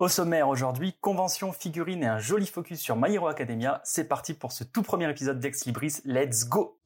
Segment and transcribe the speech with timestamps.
[0.00, 3.82] Au sommaire aujourd'hui, convention, figurine et un joli focus sur My Hero Academia.
[3.84, 5.96] C'est parti pour ce tout premier épisode d'Ex Libris.
[6.06, 6.78] Let's go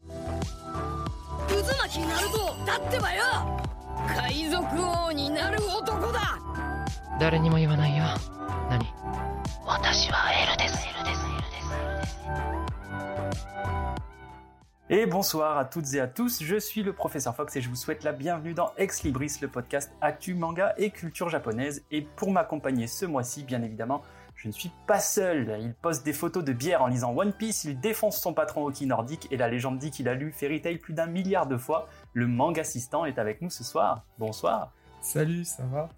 [14.91, 17.75] Et bonsoir à toutes et à tous, je suis le professeur Fox et je vous
[17.75, 21.87] souhaite la bienvenue dans Ex Libris, le podcast actu, manga et culture japonaise.
[21.91, 24.03] Et pour m'accompagner ce mois-ci, bien évidemment,
[24.35, 25.57] je ne suis pas seul.
[25.59, 28.85] Il poste des photos de bière en lisant One Piece, il défonce son patron hockey
[28.85, 31.89] nordique et la légende dit qu'il a lu Fairy Tail plus d'un milliard de fois.
[32.13, 34.05] Le manga assistant est avec nous ce soir.
[34.19, 34.75] Bonsoir.
[35.01, 35.89] Salut, ça va?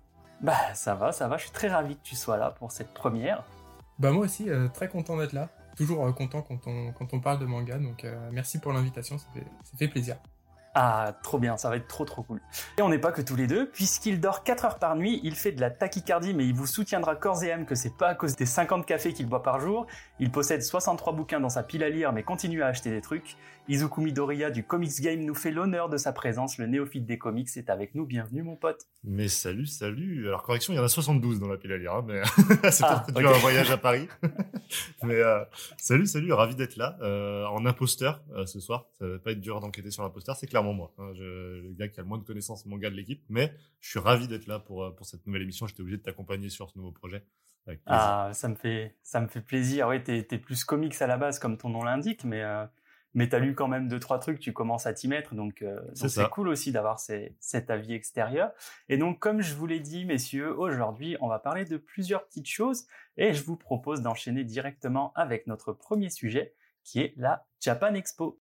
[0.40, 2.94] Bah ça va, ça va, je suis très ravi que tu sois là pour cette
[2.94, 3.42] première.
[3.98, 5.48] Bah moi aussi, euh, très content d'être là.
[5.76, 9.18] Toujours euh, content quand on, quand on parle de manga, donc euh, merci pour l'invitation,
[9.18, 9.26] ça
[9.78, 10.16] fait, plaisir.
[10.74, 12.40] Ah, trop bien, ça va être trop trop cool.
[12.78, 15.34] Et on n'est pas que tous les deux, puisqu'il dort 4 heures par nuit, il
[15.34, 18.14] fait de la tachycardie, mais il vous soutiendra corps et âme que c'est pas à
[18.14, 19.86] cause des 50 cafés qu'il boit par jour.
[20.18, 23.36] Il possède 63 bouquins dans sa pile à lire, mais continue à acheter des trucs.
[23.68, 26.56] Izuku Midoriya du Comics Game nous fait l'honneur de sa présence.
[26.56, 28.06] Le néophyte des comics est avec nous.
[28.06, 28.86] Bienvenue, mon pote.
[29.02, 30.28] Mais salut, salut.
[30.28, 32.22] Alors, correction, il y en a 72 dans la pile à lire, hein, mais
[32.70, 33.32] c'est Ah, peut-être dû ok.
[33.32, 34.06] à un voyage à Paris.
[35.02, 35.44] mais euh,
[35.78, 36.96] salut, salut, ravi d'être là.
[37.02, 38.86] Euh, en imposteur euh, ce soir.
[39.00, 40.92] Ça va pas être dur d'enquêter sur l'imposteur, c'est clairement moi.
[40.98, 41.10] hein.
[41.16, 43.24] Je- le gars qui a le moins de connaissances manga de l'équipe.
[43.28, 45.66] Mais je suis ravi d'être là pour, pour cette nouvelle émission.
[45.66, 47.24] J'étais obligé de t'accompagner sur ce nouveau projet.
[47.86, 49.88] Ah, ça me fait, ça me fait plaisir.
[49.88, 52.64] Oui, t'es, t'es plus comics à la base, comme ton nom l'indique, mais, euh,
[53.16, 55.80] mais t'as lu quand même deux, trois trucs, tu commences à t'y mettre, donc, euh,
[55.94, 58.50] C'est cool aussi d'avoir cet avis extérieur.
[58.90, 62.46] Et donc, comme je vous l'ai dit, messieurs, aujourd'hui, on va parler de plusieurs petites
[62.46, 66.52] choses, et je vous propose d'enchaîner directement avec notre premier sujet,
[66.84, 68.38] qui est la Japan Expo.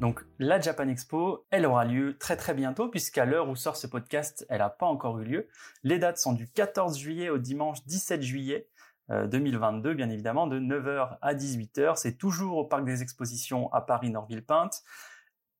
[0.00, 3.86] Donc la Japan Expo, elle aura lieu très très bientôt puisqu'à l'heure où sort ce
[3.86, 5.48] podcast, elle n'a pas encore eu lieu.
[5.84, 8.68] Les dates sont du 14 juillet au dimanche 17 juillet
[9.10, 11.96] euh, 2022, bien évidemment, de 9h à 18h.
[11.96, 14.82] C'est toujours au Parc des Expositions à Paris-Norville-Pinte.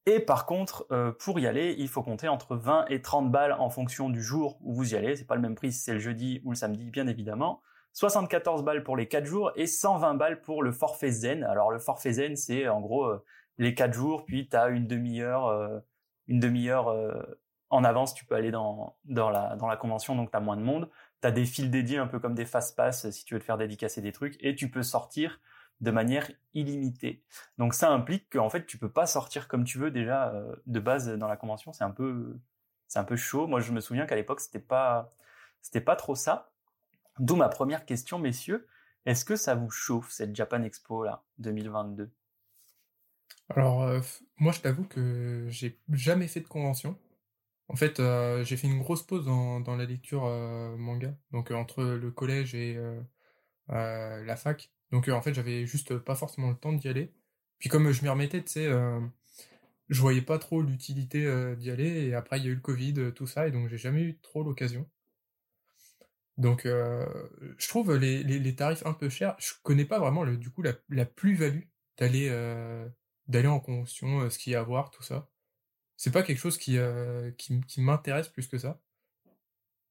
[0.04, 3.52] Et par contre, euh, pour y aller, il faut compter entre 20 et 30 balles
[3.58, 5.16] en fonction du jour où vous y allez.
[5.16, 7.62] C'est pas le même prix si c'est le jeudi ou le samedi, bien évidemment.
[7.94, 11.42] 74 balles pour les 4 jours et 120 balles pour le forfait zen.
[11.44, 13.25] Alors le forfait zen, c'est en gros euh,
[13.59, 15.81] les 4 jours, puis tu as une demi-heure euh,
[16.28, 17.22] une demi-heure euh,
[17.71, 20.56] en avance, tu peux aller dans, dans, la, dans la convention, donc tu as moins
[20.56, 20.89] de monde.
[21.21, 23.59] Tu as des files dédiés, un peu comme des fast-pass, si tu veux te faire
[23.59, 25.41] dédicacer des trucs, et tu peux sortir
[25.81, 27.22] de manière illimitée.
[27.59, 30.81] Donc ça implique qu'en fait, tu peux pas sortir comme tu veux déjà euh, de
[30.81, 31.73] base dans la convention.
[31.73, 32.38] C'est un peu,
[32.88, 33.47] c'est un peu chaud.
[33.47, 35.12] Moi, je me souviens qu'à l'époque, c'était pas,
[35.61, 36.50] c'était pas trop ça.
[37.19, 38.67] D'où ma première question, messieurs.
[39.06, 42.11] Est-ce que ça vous chauffe cette Japan Expo là, 2022
[43.48, 44.00] Alors, euh,
[44.38, 46.98] moi je t'avoue que j'ai jamais fait de convention.
[47.68, 51.50] En fait, euh, j'ai fait une grosse pause dans, dans la lecture euh, manga, donc
[51.50, 52.78] entre le collège et
[53.68, 54.70] la fac.
[54.92, 57.12] Donc en fait, j'avais juste pas forcément le temps d'y aller.
[57.58, 58.70] Puis comme je m'y remettais, tu sais,
[59.88, 62.06] je voyais pas trop l'utilité d'y aller.
[62.06, 64.18] Et après, il y a eu le Covid, tout ça, et donc j'ai jamais eu
[64.20, 64.88] trop l'occasion.
[66.38, 69.36] Donc, je trouve les, les, les tarifs un peu chers.
[69.38, 71.64] Je connais pas vraiment le, du coup la, la plus-value
[71.98, 72.28] d'aller
[73.28, 75.28] d'aller en convention, euh, ce qu'il y a à voir, tout ça.
[75.97, 78.81] C'est pas quelque chose qui euh, qui, qui m'intéresse plus que ça.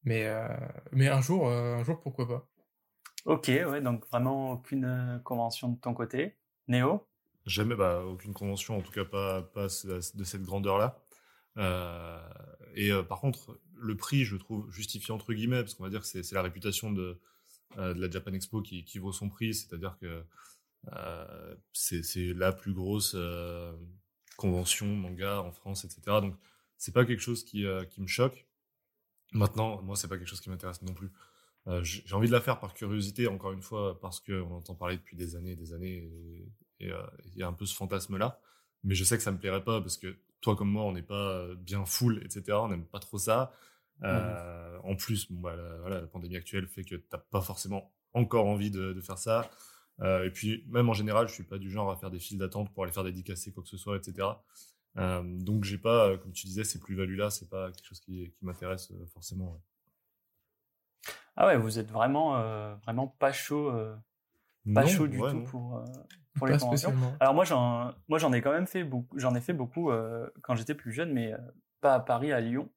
[0.03, 0.47] Mais euh,
[0.91, 2.47] mais un jour euh, un jour pourquoi pas.
[3.25, 6.37] Ok, ouais, donc vraiment aucune convention de ton côté.
[6.67, 7.07] Néo?
[7.45, 10.99] Jamais, bah, aucune convention, en tout cas pas, pas de cette grandeur-là.
[11.57, 12.19] Euh,
[12.73, 16.01] et euh, par contre, le prix, je trouve justifié entre guillemets, parce qu'on va dire
[16.01, 17.19] que c'est c'est la réputation de,
[17.77, 20.21] euh, de la Japan Expo qui, qui vaut son prix, c'est-à-dire que euh,
[21.73, 23.73] c'est c'est la plus grosse euh,
[24.37, 26.21] convention manga en France, etc.
[26.21, 26.35] Donc
[26.77, 28.47] c'est pas quelque chose qui, euh, qui me choque.
[29.33, 31.11] Maintenant, moi, c'est pas quelque chose qui m'intéresse non plus.
[31.67, 34.97] Euh, J'ai envie de la faire par curiosité, encore une fois, parce qu'on entend parler
[34.97, 36.09] depuis des années et des années,
[36.79, 38.39] et- euh, il y a un peu ce fantasme-là.
[38.83, 41.01] Mais je sais que ça me plairait pas, parce que toi comme moi, on n'est
[41.01, 42.59] pas bien full, etc.
[42.63, 43.51] On n'aime pas trop ça.
[44.03, 47.93] Euh, En plus, bon, bah, la, voilà, la pandémie actuelle fait que t'as pas forcément
[48.13, 49.49] encore envie de, de faire ça.
[50.01, 52.37] Euh, et puis, même en général, je suis pas du genre à faire des files
[52.37, 54.27] d'attente pour aller faire dédicacer quoi que ce soit, etc.
[54.97, 58.31] Euh, donc, j'ai pas, euh, comme tu disais, ces plus-values-là, c'est pas quelque chose qui,
[58.37, 59.51] qui m'intéresse euh, forcément.
[59.53, 59.59] ouais.
[61.35, 63.95] Ah ouais, vous êtes vraiment, euh, vraiment pas chaud, euh,
[64.73, 65.43] pas Non, chaud du ouais, tout non.
[65.45, 65.83] pour, euh,
[66.35, 66.93] pour les conventions.
[67.19, 70.29] Alors moi j'en moi j'en ai quand même fait beaucoup j'en ai fait beaucoup euh,
[70.41, 71.37] quand j'étais plus jeune mais euh,
[71.81, 72.71] pas à Paris à Lyon.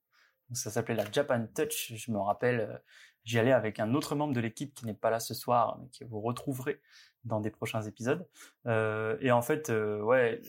[0.53, 2.79] Ça s'appelait la Japan Touch, je me rappelle euh,
[3.29, 5.89] j'y allais avec un autre membre de l'équipe qui n'est pas là ce soir mais
[5.89, 6.81] que vous retrouverez
[7.25, 8.27] dans des prochains épisodes.
[8.67, 10.41] Euh, et en fait, euh, ouais,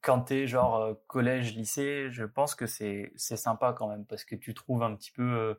[0.00, 4.24] quand t'es genre euh, collège, lycée, je pense que c'est c'est sympa quand même parce
[4.24, 5.54] que tu trouves un petit peu euh,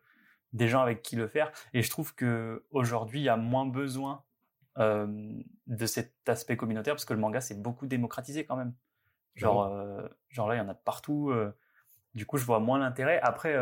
[0.53, 1.51] des gens avec qui le faire.
[1.74, 4.24] Et je trouve que aujourd'hui, il y a moins besoin
[4.77, 5.33] euh,
[5.68, 8.74] de cet aspect communautaire parce que le manga c'est beaucoup démocratisé quand même.
[9.35, 11.33] Genre, euh, genre là, il y en a de partout.
[12.15, 13.19] du coup, je vois moins l'intérêt.
[13.21, 13.56] Après,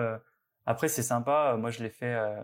[0.67, 1.55] après c'est sympa.
[1.57, 2.13] Moi, je l'ai fait.
[2.15, 2.41] euh,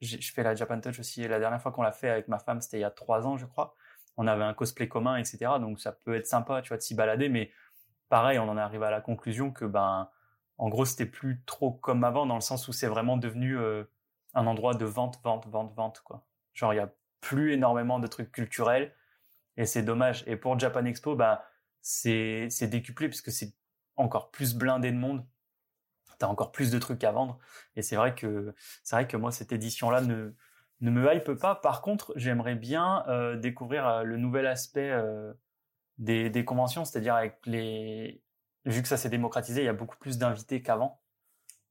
[0.00, 1.26] je fais la Japan Touch aussi.
[1.28, 3.36] La dernière fois qu'on l'a fait avec ma femme, c'était il y a trois ans,
[3.38, 3.74] je crois.
[4.16, 5.58] On avait un cosplay commun, etc.
[5.60, 7.28] Donc, ça peut être sympa, tu vois, de s'y balader.
[7.28, 7.52] Mais
[8.08, 10.10] pareil, on en est arrivé à la conclusion que, ben,
[10.58, 13.84] en gros, c'était plus trop comme avant, dans le sens où c'est vraiment devenu euh,
[14.34, 16.24] un endroit de vente, vente, vente, vente, quoi.
[16.54, 18.94] Genre, il y a plus énormément de trucs culturels.
[19.56, 20.24] Et c'est dommage.
[20.26, 21.44] Et pour Japan Expo, bah,
[21.80, 23.54] c'est décuplé puisque c'est
[23.96, 25.24] encore plus blindé de monde.
[26.22, 27.40] T'as encore plus de trucs à vendre.
[27.74, 28.54] Et c'est vrai que
[28.84, 30.32] c'est vrai que moi cette édition-là ne
[30.80, 31.56] ne me hype pas.
[31.56, 35.32] Par contre, j'aimerais bien euh, découvrir euh, le nouvel aspect euh,
[35.98, 38.22] des conventions, c'est-à-dire avec les
[38.66, 41.02] vu que ça s'est démocratisé, il y a beaucoup plus d'invités qu'avant.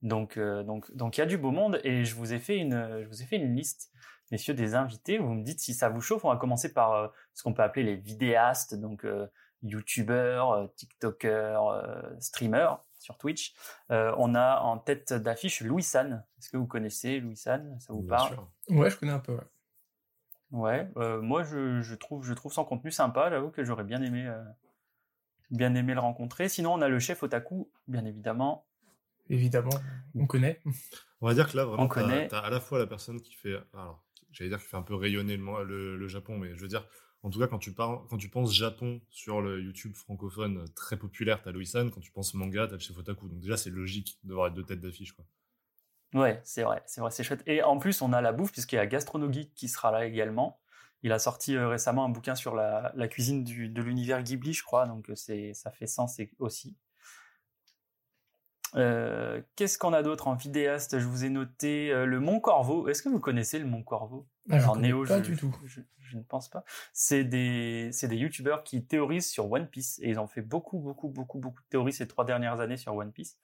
[0.02, 3.04] Donc donc donc il y a du beau monde et je vous ai fait une
[3.04, 3.90] je vous ai fait une liste
[4.32, 5.18] messieurs des invités.
[5.18, 6.26] Vous me dites si ça vous chauffe.
[6.26, 9.08] On va commencer par ce qu'on peut appeler les vidéastes, donc
[9.62, 13.54] youtubeurs, tiktokers, streamers sur Twitch.
[13.92, 16.26] Euh, on a en tête d'affiche Louis San.
[16.40, 17.78] Est-ce que vous connaissez Louis San?
[17.80, 18.34] Ça vous Bien parle?
[18.34, 18.52] sûr.
[18.70, 19.34] Ouais, je connais un peu.
[19.34, 19.42] ouais.
[20.52, 20.88] Ouais.
[20.98, 23.30] euh, moi, je, je trouve je trouve son contenu sympa.
[23.30, 24.44] J'avoue que j'aurais bien aimé euh,
[25.50, 26.50] bien aimé le rencontrer.
[26.50, 28.66] Sinon, on a le chef otaku, bien évidemment.
[29.30, 29.70] Évidemment,
[30.16, 30.62] on connaît.
[31.22, 32.34] On va dire que là, vraiment, On t'as connaît.
[32.34, 35.38] à la fois la personne qui fait, alors, j'allais dire qui fait un peu rayonner
[35.38, 36.86] le, le Japon, mais je veux dire,
[37.24, 40.98] en tout cas, quand tu parles, quand penses Japon sur le YouTube francophone euh, très
[40.98, 43.28] populaire, t'as Louis-San, quand tu penses manga, t'as le chef otaku.
[43.28, 45.16] Donc déjà, c'est logique de voir deux têtes d'affiche.
[46.14, 47.44] Ouais, c'est vrai, c'est vrai, c'est chouette.
[47.46, 50.60] Et en plus, on a la bouffe, puisqu'il y a Gastronogeek qui sera là également.
[51.04, 54.88] Il a sorti euh, récemment un bouquin sur la, cuisine de l'univers Ghibli, je crois,
[54.88, 56.76] donc euh, ça fait sens aussi.
[58.74, 60.98] Qu'est-ce qu'on a d'autre en vidéaste?
[60.98, 62.88] Je vous ai noté le Mont Corvo.
[62.88, 64.28] Est-ce que vous connaissez le Mont Corvo?
[64.50, 65.56] Ah, Alors, Néo, pas je, du tout.
[65.66, 66.64] Je, je ne pense pas.
[66.94, 70.80] C'est des, c'est des youtubeurs qui théorisent sur One Piece et ils ont fait beaucoup,
[70.80, 73.38] beaucoup, beaucoup, beaucoup de théories ces trois dernières années sur One Piece.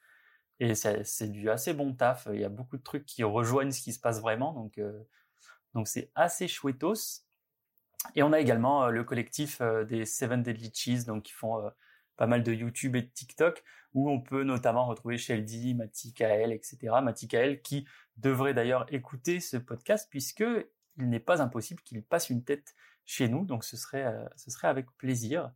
[0.59, 2.27] Et c'est du assez bon taf.
[2.33, 5.03] Il y a beaucoup de trucs qui rejoignent ce qui se passe vraiment, donc euh,
[5.75, 7.23] donc c'est assez chouettos.
[8.15, 11.71] Et on a également euh, le collectif euh, des Seven Deadly Cheese, donc qui font
[12.15, 13.63] pas mal de YouTube et de TikTok,
[13.94, 17.01] où on peut notamment retrouver Sheldy, Mati Kael, etc.
[17.03, 17.85] Mati Kael qui
[18.17, 20.44] devrait d'ailleurs écouter ce podcast puisque
[20.97, 22.73] il n'est pas impossible qu'il passe une tête
[23.05, 25.51] chez nous, donc ce serait euh, ce serait avec plaisir.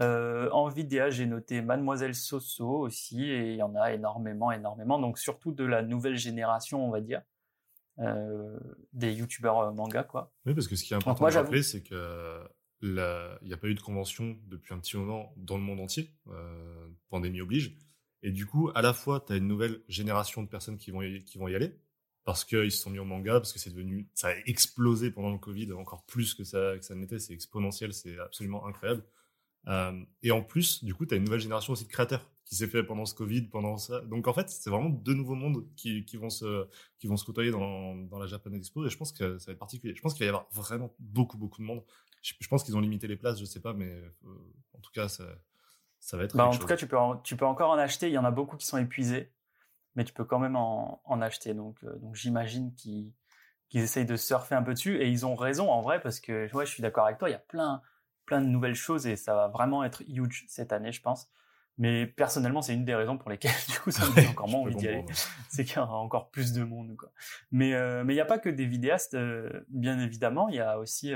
[0.00, 4.98] Euh, en vidéo, j'ai noté Mademoiselle Soso aussi, et il y en a énormément, énormément,
[4.98, 7.22] donc surtout de la nouvelle génération, on va dire,
[8.00, 8.58] euh,
[8.92, 10.32] des youtubeurs manga, quoi.
[10.44, 12.42] Oui, parce que ce qui est important moi, de j'avoue- rappeler, c'est que
[12.82, 16.12] il n'y a pas eu de convention depuis un petit moment dans le monde entier,
[17.08, 17.74] pandémie oblige.
[18.22, 21.00] Et du coup, à la fois, tu as une nouvelle génération de personnes qui vont
[21.00, 21.78] y, qui vont y aller,
[22.26, 25.32] parce qu'ils se sont mis au manga, parce que c'est devenu, ça a explosé pendant
[25.32, 29.04] le Covid, encore plus que ça, que ça n'était, c'est exponentiel, c'est absolument incroyable.
[29.68, 32.54] Euh, et en plus, du coup, tu as une nouvelle génération aussi de créateurs qui
[32.56, 34.00] s'est fait pendant ce Covid, pendant ça.
[34.02, 36.66] Donc en fait, c'est vraiment deux nouveaux mondes qui, qui vont se,
[36.98, 39.52] qui vont se côtoyer dans, dans la Japan Expo et je pense que ça va
[39.54, 39.94] être particulier.
[39.96, 41.82] Je pense qu'il va y avoir vraiment beaucoup, beaucoup de monde.
[42.22, 44.08] Je, je pense qu'ils ont limité les places, je sais pas, mais euh,
[44.74, 45.24] en tout cas, ça,
[46.00, 46.36] ça va être.
[46.36, 46.68] Bah, en tout chose.
[46.68, 48.08] cas, tu peux, en- tu peux encore en acheter.
[48.08, 49.32] Il y en a beaucoup qui sont épuisés,
[49.96, 51.54] mais tu peux quand même en, en acheter.
[51.54, 53.12] Donc, euh, donc j'imagine qu'ils
[53.68, 56.52] qu'ils essayent de surfer un peu dessus et ils ont raison en vrai parce que
[56.54, 57.28] ouais, je suis d'accord avec toi.
[57.28, 57.82] Il y a plein,
[58.24, 61.28] plein de nouvelles choses et ça va vraiment être huge cette année, je pense.
[61.78, 64.60] Mais personnellement, c'est une des raisons pour lesquelles du coup ça me donne encore moins
[64.60, 65.04] envie d'y aller.
[65.48, 66.94] c'est qu'il y aura encore plus de monde.
[66.96, 67.10] Quoi.
[67.50, 70.48] Mais euh, mais il n'y a pas que des vidéastes, euh, bien évidemment.
[70.48, 71.12] Il y a aussi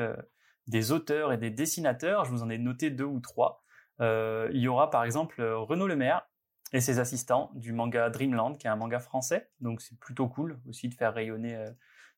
[0.66, 2.25] des auteurs et des dessinateurs.
[2.25, 3.62] Je vous en ai noté deux ou trois.
[4.00, 6.29] Il y aura par exemple Renaud Lemaire
[6.72, 9.50] et ses assistants du manga Dreamland, qui est un manga français.
[9.60, 11.70] Donc c'est plutôt cool aussi de faire rayonner, euh,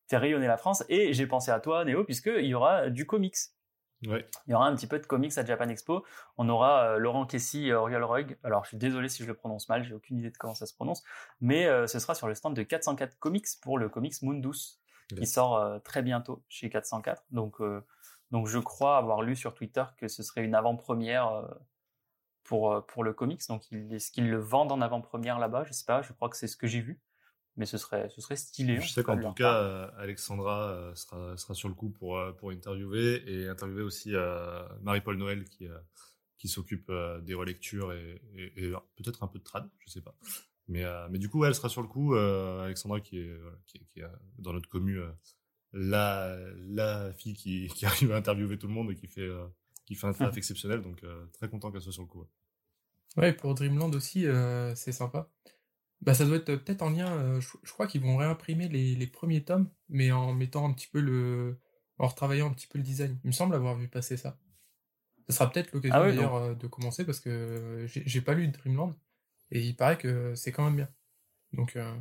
[0.08, 0.84] faire rayonner la France.
[0.88, 3.36] Et j'ai pensé à toi, Néo, puisqu'il y aura du comics.
[4.06, 4.28] Ouais.
[4.46, 6.04] Il y aura un petit peu de comics à Japan Expo.
[6.36, 8.36] On aura euh, Laurent Kessy et Oriol Rug.
[8.42, 10.66] Alors, je suis désolé si je le prononce mal, j'ai aucune idée de comment ça
[10.66, 11.04] se prononce.
[11.40, 14.80] Mais euh, ce sera sur le stand de 404 Comics pour le comics Mundus,
[15.16, 17.24] qui sort euh, très bientôt chez 404.
[17.30, 17.84] Donc, euh,
[18.30, 21.46] donc, je crois avoir lu sur Twitter que ce serait une avant-première euh,
[22.44, 23.40] pour, euh, pour le comics.
[23.48, 26.46] Donc, est-ce qu'ils le vendent en avant-première là-bas Je sais pas, je crois que c'est
[26.48, 27.00] ce que j'ai vu.
[27.56, 28.80] Mais ce serait, ce serait stylé.
[28.80, 31.90] Je sais tout cas, qu'en tout cas, euh, Alexandra euh, sera, sera sur le coup
[31.90, 34.12] pour, pour interviewer et interviewer aussi
[34.80, 35.66] Marie-Paul Noël qui,
[36.38, 36.90] qui s'occupe
[37.22, 40.14] des relectures et, et- et peut-être un peu de trad, je sais pas.
[40.68, 42.14] Mais, mais du coup, elle sera sur le coup.
[42.14, 44.06] Alexandra qui est, qui est, qui est,
[44.38, 44.98] dans notre commu
[45.72, 46.36] la,
[46.68, 49.46] la fille qui, qui arrive à interviewer tout le monde et qui fait, euh,
[49.84, 50.82] qui fait un taf exceptionnel.
[50.82, 52.26] Donc, euh, très content qu'elle soit sur le coup.
[53.16, 53.32] ouais.
[53.32, 55.28] Pour Dreamland aussi, euh, c'est sympa.
[56.00, 57.12] Bah, ça doit être euh, peut-être en lien.
[57.12, 60.72] euh, je, je crois qu'ils vont réimprimer les, les premiers tomes, mais en mettant un
[60.72, 61.58] petit peu le.
[61.98, 63.18] en retravaillant un petit peu le design.
[63.24, 64.38] Il me semble avoir vu passer ça.
[65.28, 68.48] Ce sera peut-être l'occasion Ah d'ailleurs euh, de commencer parce que j'ai j'ai pas lu
[68.48, 68.94] Dreamland
[69.50, 70.88] et il paraît que c'est quand même bien.
[71.52, 71.94] Donc euh,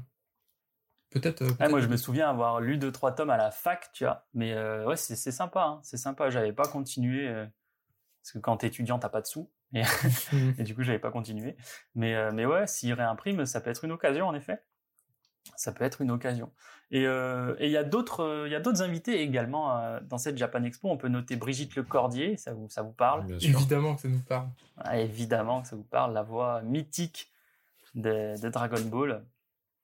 [1.12, 1.46] peut-être.
[1.46, 4.28] peut-être moi, je me souviens avoir lu deux trois tomes à la fac, tu vois.
[4.34, 6.30] Mais euh, ouais, c'est c'est sympa, hein, c'est sympa.
[6.30, 7.46] J'avais pas continué euh,
[8.22, 9.50] parce que quand t'es étudiant, t'as pas de sous.
[9.74, 9.82] Et,
[10.60, 11.56] et du coup, j'avais pas continué.
[11.96, 14.62] Mais euh, mais ouais, s'il réimprime, ça peut être une occasion, en effet.
[15.56, 16.52] Ça peut être une occasion.
[16.92, 20.00] Et euh, et il y a d'autres euh, il y a d'autres invités également euh,
[20.02, 20.88] dans cette Japan Expo.
[20.90, 23.26] On peut noter Brigitte Lecordier, ça vous ça vous parle?
[23.26, 23.50] Bien sûr.
[23.58, 24.50] Évidemment que ça nous parle.
[24.78, 27.32] Ah, Évidemment que ça vous parle, la voix mythique
[27.96, 29.26] de, de Dragon Ball.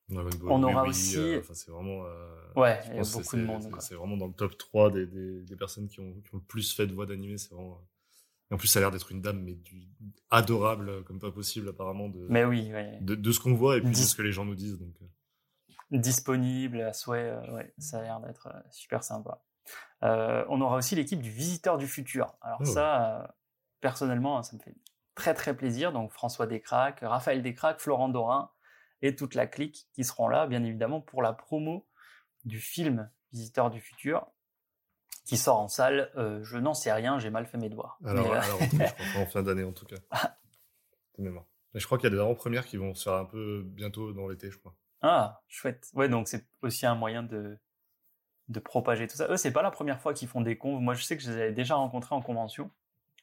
[0.09, 2.05] Dragon Ball, On aura aussi- euh, enfin, c'est vraiment.
[2.05, 4.57] euh, Ouais, je il y a pense beaucoup de monde, c'est- vraiment dans le top
[4.57, 7.37] 3 des, des, des personnes qui ont, qui ont le plus fait de voix d'animé.
[7.37, 7.81] C'est vraiment.
[8.49, 9.89] Et en plus, ça a l'air d'être une dame, mais du,
[10.29, 12.97] adorable, euh, comme pas possible, apparemment, de, Mais oui, ouais.
[13.01, 14.77] de, de ce qu'on voit et puis de ce que les gens nous disent.
[14.79, 15.05] Donc, euh,
[15.91, 19.43] disponible à souhait, euh, ouais, ça a l'air d'être euh, super sympa.
[20.03, 22.35] Euh, on aura aussi l'équipe du Visiteur du Futur.
[22.41, 22.65] Alors Oh.
[22.65, 23.35] ça,
[23.81, 24.75] personnellement, ça me fait
[25.15, 25.91] très très plaisir.
[25.91, 28.51] Donc François Descraques, Raphaël Descraques, Florent Dorin
[29.01, 31.87] et toute la clique qui seront là, bien évidemment, pour la promo
[32.45, 34.27] du film Visiteur du Futur
[35.27, 36.09] qui sort en salle.
[36.15, 37.99] Euh, je n'en sais rien, j'ai mal fait mes devoirs.
[38.05, 39.97] Alors, euh, alors, je crois pas en fin d'année, en tout cas.
[41.19, 44.29] Je crois qu'il y a des avant-premières qui vont se faire un peu bientôt dans
[44.29, 44.73] l'été, je crois.
[45.01, 45.91] Ah, chouette.
[45.93, 47.59] Ouais, donc c'est aussi un moyen de,
[48.47, 49.27] de propager tout ça.
[49.29, 50.79] Eux, c'est pas la première fois qu'ils font des conves.
[50.79, 52.71] Moi, je sais que je les avais déjà rencontrés en convention.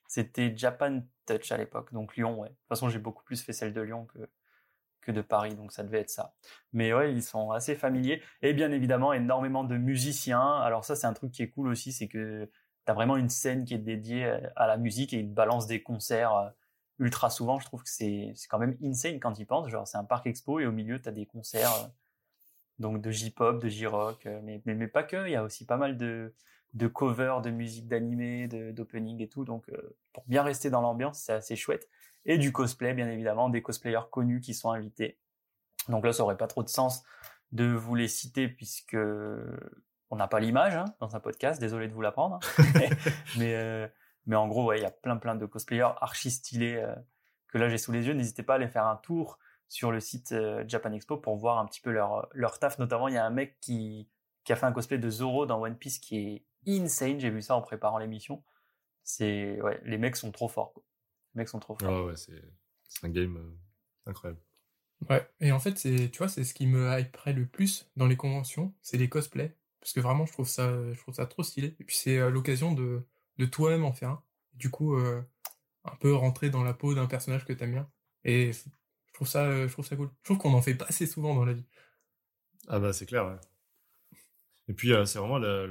[0.07, 2.51] C'était Japan Touch à l'époque, donc Lyon, ouais.
[2.51, 4.29] De toute façon, j'ai beaucoup plus fait celle de Lyon que,
[5.05, 6.35] que de Paris, donc ça devait être ça.
[6.73, 8.23] Mais ouais, ils sont assez familiers.
[8.43, 10.57] Et bien évidemment, énormément de musiciens.
[10.61, 12.51] Alors ça, c'est un truc qui est cool aussi, c'est que
[12.85, 16.35] t'as vraiment une scène qui est dédiée à- la musique et ils balancent des concerts
[16.37, 16.49] euh,
[16.99, 17.59] ultra souvent.
[17.61, 19.69] Je trouve que c'est c'est quand même insane quand ils pensent.
[19.71, 21.89] Genre, c'est un parc expo et au milieu, t'as des concerts euh,
[22.79, 25.27] donc de J-pop, de J-rock, euh, mais, mais, mais pas que.
[25.27, 26.35] Il y a aussi pas mal de,
[26.75, 29.45] de covers de musique d'animé, de- d'opening et tout.
[29.45, 31.89] Donc, euh, pour bien rester dans l'ambiance, c'est assez chouette.
[32.27, 35.19] Et du cosplay, bien évidemment, des cosplayers connus qui sont invités.
[35.89, 37.05] Donc là, ça aurait pas trop de sens
[37.53, 38.97] de vous les citer puisque
[40.11, 41.61] on n'a pas l'image hein, dans un podcast.
[41.61, 42.41] Désolé de vous l'apprendre.
[43.39, 43.87] mais, euh,
[44.27, 46.95] mais en gros, ouais, il y a plein plein de cosplayers archi stylés euh,
[47.49, 48.15] que là j'ai sous les yeux.
[48.15, 49.39] N'hésitez pas à aller faire un tour
[49.69, 50.35] sur le site
[50.67, 52.79] Japan Expo pour voir un petit peu leur, leur taf.
[52.79, 54.09] Notamment, il y a un mec qui,
[54.45, 57.21] qui a fait un cosplay de Zoro dans One Piece qui est insane.
[57.21, 58.43] J'ai vu ça en préparant l'émission.
[59.03, 60.73] C'est, ouais, les mecs sont trop forts.
[60.73, 60.83] quoi.
[61.35, 61.91] Les mecs sont trop forts.
[61.91, 62.43] Ah ouais, c'est
[63.03, 64.41] un game euh, incroyable.
[65.11, 68.07] Ouais, et en fait, c'est, tu vois, c'est ce qui me hyperait le plus dans
[68.07, 69.55] les conventions, c'est les cosplays.
[69.81, 71.77] Parce que vraiment, je trouve ça, je trouve ça trop stylé.
[71.79, 73.03] Et puis, c'est euh, l'occasion de,
[73.39, 74.25] de toi-même en faire un.
[74.55, 75.23] Du coup, euh,
[75.85, 77.91] un peu rentrer dans la peau d'un personnage que t'aimes bien.
[78.25, 78.61] Et je
[79.15, 80.11] trouve ça, euh, je trouve ça cool.
[80.21, 81.65] Je trouve qu'on en fait pas assez souvent dans la vie.
[82.69, 83.37] Ah bah c'est clair, ouais.
[84.69, 85.67] Et puis euh, c'est vraiment la-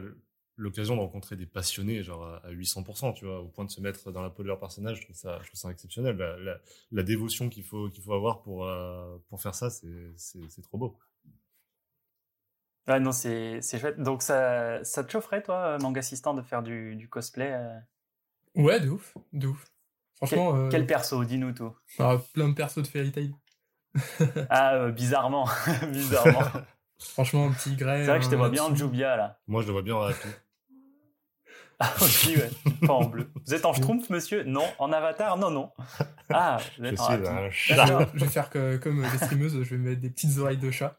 [0.55, 3.81] l'occasion de rencontrer des passionnés, genre à à 800%, tu vois, au point de se
[3.81, 4.97] mettre dans la peau de leur personnage.
[4.99, 6.15] Je trouve ça, je trouve ça exceptionnel.
[6.17, 6.57] La, la,
[6.91, 10.61] la dévotion qu'il faut, qu'il faut avoir pour, euh, pour faire ça, c'est c'est- c'est
[10.61, 10.97] trop beau.
[12.87, 13.97] Ouais, non, c'est, c'est chouette.
[13.99, 17.79] Donc, ça, ça te chaufferait, toi, Manga Assistant, de faire du, du cosplay euh?
[18.55, 19.65] Ouais, de ouf, de ouf.
[20.17, 21.73] Franchement, euh, Quel perso Dis-nous tout.
[21.99, 23.33] ah, plein de persos de Fairy Tail.
[24.49, 25.47] Ah, euh, bizarrement.
[25.91, 26.43] bizarrement.
[26.99, 28.01] Franchement, un petit grès.
[28.01, 28.75] C'est vrai que je te vois bien en.
[28.75, 29.39] Jubia, là.
[29.47, 30.27] Moi, je le vois bien en Happy.
[31.79, 32.49] Ah, aussi, ouais.
[32.87, 33.27] Pas en bleu.
[33.45, 34.43] Vous êtes en Schtroumpf, monsieur?
[34.43, 34.63] Non.
[34.77, 35.37] En avatar?
[35.37, 35.71] Non, non.
[36.29, 38.09] Ah, vous Je êtes en suis un Je chat.
[38.13, 40.97] Je vais faire que, comme les streameuses, je vais mettre des petites oreilles de chat.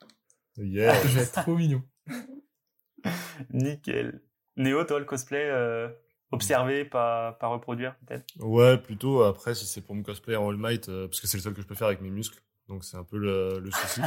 [0.58, 0.92] Yeah.
[1.04, 1.82] Je vais être trop mignon.
[3.52, 4.20] Nickel.
[4.56, 5.88] Néo, toi, le cosplay, euh,
[6.32, 8.26] observer, pas, pas reproduire, peut-être?
[8.40, 11.38] Ouais, plutôt après, si c'est pour me cosplayer en All Might, euh, parce que c'est
[11.38, 13.70] le seul que je peux faire avec mes muscles, donc c'est un peu le, le
[13.70, 14.00] souci.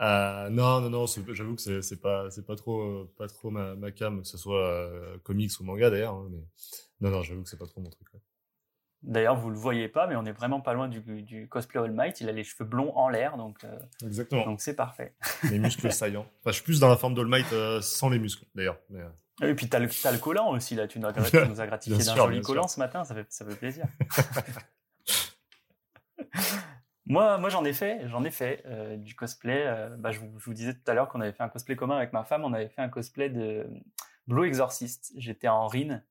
[0.00, 3.74] Euh, non, non, non, j'avoue que c'est c'est pas, c'est pas trop, pas trop ma,
[3.74, 6.38] ma cam, que ce soit euh, comics ou manga d'ailleurs, hein, mais
[7.00, 8.08] non, non, j'avoue que c'est pas trop mon truc.
[8.14, 8.20] ouais.
[9.02, 11.90] D'ailleurs, vous le voyez pas, mais on est vraiment pas loin du, du cosplay All
[11.92, 12.20] Might.
[12.20, 14.44] Il a les cheveux blonds en l'air, donc euh, Exactement.
[14.44, 15.14] donc c'est parfait.
[15.50, 16.26] les muscles saillants.
[16.40, 18.78] Enfin, je suis plus dans la forme d'All Might euh, sans les muscles d'ailleurs.
[18.90, 19.00] Mais,
[19.42, 20.86] Et puis t'as le, t'as le collant aussi là.
[20.86, 22.46] Tu nous as, tu nous as gratifié d'un sûr, joli sûr.
[22.46, 23.04] collant ce matin.
[23.04, 23.86] Ça fait ça fait plaisir.
[27.10, 29.64] moi moi j'en ai fait j'en ai fait euh, du cosplay.
[29.66, 31.76] euh, bah, je, vous, je vous disais tout à l'heure qu'on avait fait un cosplay
[31.76, 32.44] commun avec ma femme.
[32.44, 33.66] On avait fait un cosplay de
[34.26, 35.12] Blue Exorcist.
[35.16, 36.02] J'étais en Rin.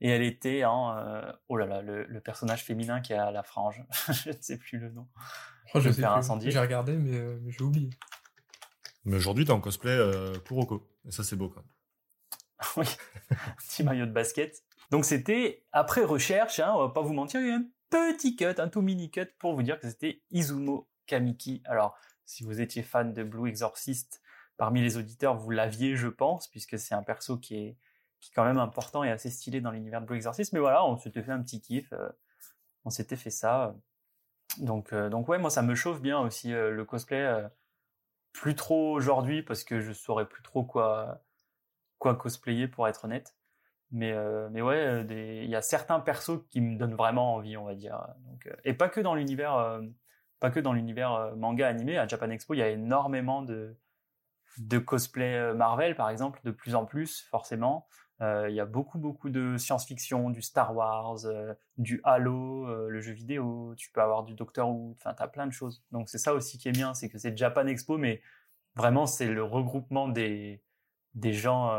[0.00, 3.42] Et elle était en euh, oh là là le, le personnage féminin qui a la
[3.42, 3.82] frange.
[4.24, 5.08] je ne sais plus le nom.
[5.72, 6.50] Oh, Je vais sais faire incendier.
[6.50, 7.90] J'ai regardé, mais, euh, mais j'ai oublié.
[9.04, 11.70] mais aujourd'hui, t'es en cosplay euh, Kuroko, et ça c'est beau quand même.
[12.76, 12.86] oui,
[13.30, 14.62] un petit maillot de basket.
[14.90, 18.36] Donc c'était, après recherche, hein, on va pas vous mentir, il y a un petit
[18.36, 21.62] cut, un tout mini cut pour vous dire que c'était Izumo Kamiki.
[21.64, 24.22] Alors, si vous étiez fan de Blue Exorcist,
[24.56, 27.76] parmi les auditeurs, vous l'aviez, je pense, puisque c'est un perso qui est,
[28.20, 30.52] qui quand même important et assez stylé dans l'univers de Blue Exorcist.
[30.52, 32.08] Mais voilà, on s'était fait un petit kiff, euh,
[32.84, 33.74] on s'était fait ça.
[34.58, 37.48] Donc, euh, donc ouais, moi ça me chauffe bien aussi euh, le cosplay.
[38.32, 41.22] plus trop aujourd'hui parce que je saurais plus trop quoi,
[41.98, 43.36] quoi cosplayer pour être honnête.
[43.94, 47.56] Mais, euh, mais ouais, euh, il y a certains persos qui me donnent vraiment envie,
[47.56, 48.04] on va dire.
[48.44, 49.80] Euh, et pas que dans l'univers,
[50.40, 51.96] pas que dans l'univers manga animé.
[51.96, 53.76] À Japan Expo, il y a énormément de,
[54.84, 57.86] cosplay Marvel, par exemple, de plus en plus, forcément.
[58.20, 61.18] Il y a beaucoup, beaucoup de science-fiction, du Star Wars,
[61.78, 63.74] du Halo, le jeu vidéo.
[63.76, 64.96] Tu peux avoir du Doctor Who.
[64.98, 65.84] Enfin, t'as plein de choses.
[65.92, 68.20] Donc c'est ça aussi qui est bien, c'est que c'est Japan Expo, mais
[68.74, 70.60] vraiment c'est le regroupement des
[71.14, 71.70] des gens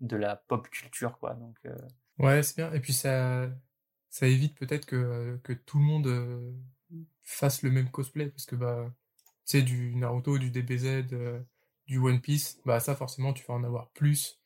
[0.00, 1.34] de la pop culture, quoi.
[1.34, 1.76] Donc euh,
[2.18, 2.72] Ouais, c'est bien.
[2.72, 3.48] Et puis ça,
[4.10, 6.52] ça évite peut-être que, que tout le monde euh,
[7.22, 8.28] fasse le même cosplay.
[8.30, 8.92] Parce que, bah,
[9.46, 11.40] tu sais, du Naruto, du DBZ, euh,
[11.86, 14.40] du One Piece, bah, ça, forcément, tu vas en avoir plus.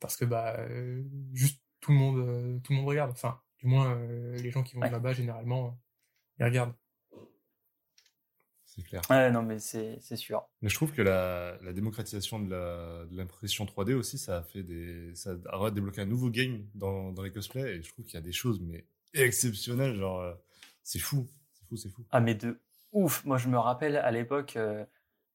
[0.00, 1.02] Parce que, bah, euh,
[1.32, 3.10] juste tout le monde, euh, tout le monde regarde.
[3.10, 4.90] Enfin, du moins, euh, les gens qui vont Ouais.
[4.90, 5.80] là-bas, généralement,
[6.38, 6.74] ils regardent.
[8.74, 9.02] C'est clair.
[9.10, 10.46] ouais, non, mais c'est sûr.
[10.62, 15.14] Mais je trouve que la, la démocratisation de l'impression 3D aussi, ça a fait des,
[15.14, 18.18] ça a débloqué un nouveau game dans, dans les cosplays et je trouve qu'il y
[18.18, 18.84] a des choses mais
[19.14, 20.34] exceptionnelles, genre euh,
[20.82, 22.04] c'est fou, c'est fou, c'est fou.
[22.10, 22.60] Ah, mais de
[22.92, 23.24] ouf.
[23.24, 24.84] Moi, je me rappelle à l'époque, euh,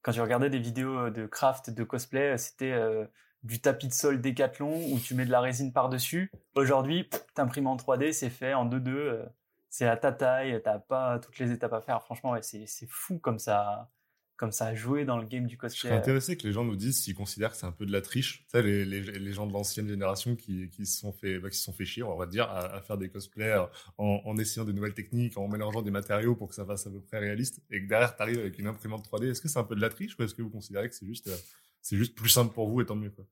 [0.02, 3.06] quand je regardais des vidéos de craft, de cosplay, euh, c'était euh,
[3.44, 6.32] du tapis de sol Décathlon où tu mets de la résine par-dessus.
[6.56, 9.26] Aujourd'hui, t'imprimes en 3D, c'est fait en 2-2.
[9.74, 12.04] C'est à ta taille, t'as pas toutes les étapes à faire.
[12.04, 13.90] Franchement, ouais, c'est c'est fou comme ça,
[14.36, 15.90] comme ça a joué dans le game du Je cosplay.
[15.90, 18.02] serais intéressé que les gens nous disent s'ils considèrent que c'est un peu de la
[18.02, 18.46] triche.
[18.54, 21.58] Tu les, les, les gens de l'ancienne génération qui, qui se sont fait, bah, qui
[21.58, 23.56] se sont fait chier, on va dire, à, à faire des cosplays
[23.98, 26.92] en, en essayant des nouvelles techniques, en mélangeant des matériaux pour que ça fasse à
[26.92, 29.32] peu près réaliste, et que derrière t'arrives avec une imprimante 3D.
[29.32, 31.08] Est-ce que c'est un peu de la triche ou est-ce que vous considérez que c'est
[31.08, 31.38] juste, euh,
[31.82, 33.26] c'est juste plus simple pour vous et tant mieux quoi?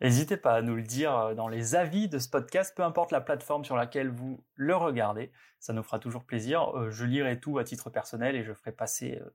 [0.00, 3.12] N'hésitez pas à nous le dire euh, dans les avis de ce podcast, peu importe
[3.12, 5.32] la plateforme sur laquelle vous le regardez.
[5.58, 6.76] Ça nous fera toujours plaisir.
[6.76, 9.30] Euh, Je lirai tout à titre personnel et je ferai passer euh,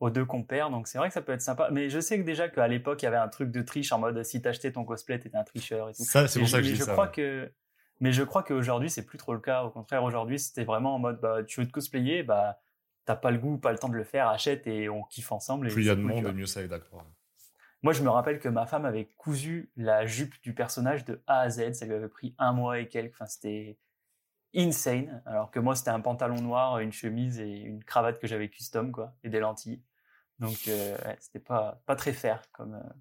[0.00, 0.70] aux deux compères.
[0.70, 1.68] Donc c'est vrai que ça peut être sympa.
[1.72, 3.98] Mais je sais que déjà qu'à l'époque, il y avait un truc de triche en
[3.98, 6.04] mode si t'achetais ton cosplay, t'étais un tricheur et tout.
[6.04, 6.92] Ça, c'est pour ça que je dis je ça.
[6.92, 7.12] crois ouais.
[7.12, 7.52] que
[8.00, 9.62] mais je crois qu'aujourd'hui c'est plus trop le cas.
[9.64, 12.60] Au contraire, aujourd'hui c'était vraiment en mode bah tu veux te cosplayer, bah
[13.04, 15.68] t'as pas le goût, pas le temps de le faire, achète et on kiffe ensemble.
[15.68, 17.04] et Plus il y a de cool, monde, mieux ça est, d'accord.
[17.84, 21.40] Moi, je me rappelle que ma femme avait cousu la jupe du personnage de A
[21.40, 21.74] à Z.
[21.74, 23.12] Ça lui avait pris un mois et quelques.
[23.12, 23.76] Enfin, c'était
[24.56, 25.22] insane.
[25.26, 28.90] Alors que moi, c'était un pantalon noir, une chemise et une cravate que j'avais custom,
[28.90, 29.82] quoi, et des lentilles.
[30.38, 32.92] Donc, euh, c'était pas pas très fair comme euh,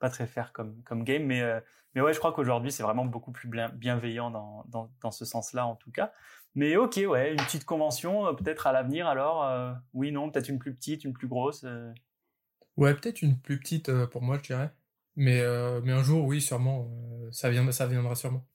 [0.00, 1.24] pas très fair comme game.
[1.24, 1.60] Mais euh,
[1.94, 5.24] mais ouais, je crois qu'aujourd'hui, c'est vraiment beaucoup plus bien- bienveillant dans dans dans ce
[5.24, 6.12] sens-là, en tout cas.
[6.56, 9.06] Mais ok, ouais, une petite convention, peut-être à l'avenir.
[9.06, 11.64] Alors, oui, non, peut-être une plus petite, une plus grosse.
[12.78, 14.72] Ouais, peut-être une plus petite euh, pour moi, je dirais.
[15.16, 16.88] Mais, euh, mais un jour, oui, sûrement,
[17.26, 18.46] euh, ça viendra, ça viendra sûrement.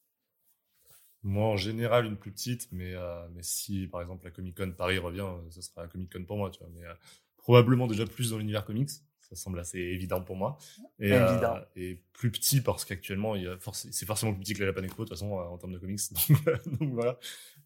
[1.23, 4.73] Moi, en général, une plus petite, mais, euh, mais si, par exemple, la Comic Con
[4.77, 6.69] Paris revient, ce sera la Comic Con pour moi, tu vois.
[6.75, 6.93] Mais euh,
[7.38, 8.89] probablement déjà plus dans l'univers comics.
[9.21, 10.57] Ça semble assez évident pour moi.
[10.99, 11.15] Et, Évident.
[11.15, 14.59] euh, et plus petit parce qu'actuellement, il y a forc- c'est forcément plus petit que
[14.59, 16.01] la Japan Expo, de toute façon, en termes de comics.
[16.12, 17.17] Donc, donc voilà.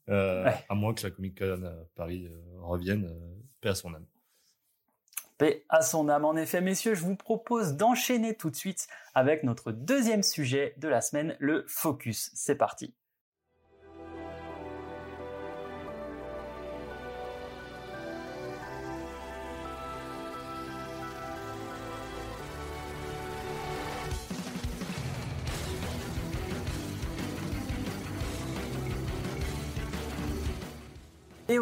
[0.10, 0.68] Euh, Ouais.
[0.70, 4.06] À moins que la Comic Con euh, Paris euh, revienne, euh, paix à son âme.
[5.38, 6.26] Paix à son âme.
[6.26, 10.88] En effet, messieurs, je vous propose d'enchaîner tout de suite avec notre deuxième sujet de
[10.88, 12.32] la semaine, le focus.
[12.34, 12.96] C'est parti.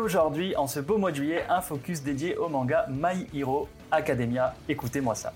[0.06, 4.54] Aujourd'hui, en ce beau mois de juillet, un focus dédié au manga My Hero Academia.
[4.70, 5.34] Écoutez-moi ça.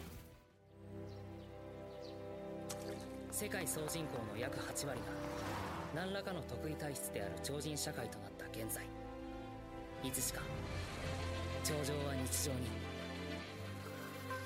[3.31, 5.07] 世界総人口の約8割が
[5.95, 8.83] 何らかの特異体質である超人社会となった現在
[10.03, 10.41] いつしか
[11.63, 12.67] 頂上は日常に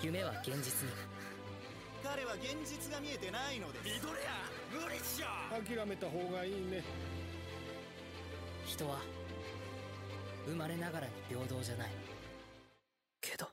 [0.04, 0.94] 夢は現実に
[2.04, 6.84] 彼は現実が見えてないのですリドレア無理っしょ諦めた方がいいね
[8.66, 9.00] 人は
[10.47, 11.89] 生まれながらに平等じゃない
[13.21, 13.47] けど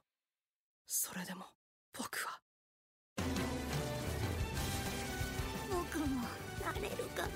[0.88, 1.46] それでも
[1.98, 2.40] 僕は
[5.70, 6.22] 僕も
[6.64, 7.30] なれるかな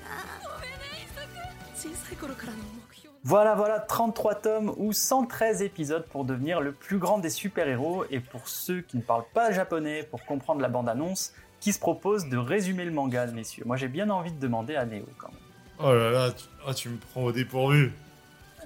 [1.76, 8.06] 小さい頃からの目標 Voilà, voilà, 33 tomes ou 113 épisodes pour devenir le plus grand des super-héros.
[8.10, 12.30] Et pour ceux qui ne parlent pas japonais, pour comprendre la bande-annonce, qui se propose
[12.30, 13.64] de résumer le manga, messieurs.
[13.66, 15.38] Moi, j'ai bien envie de demander à Néo quand même.
[15.80, 17.92] Oh là là, tu, oh, tu me prends au dépourvu.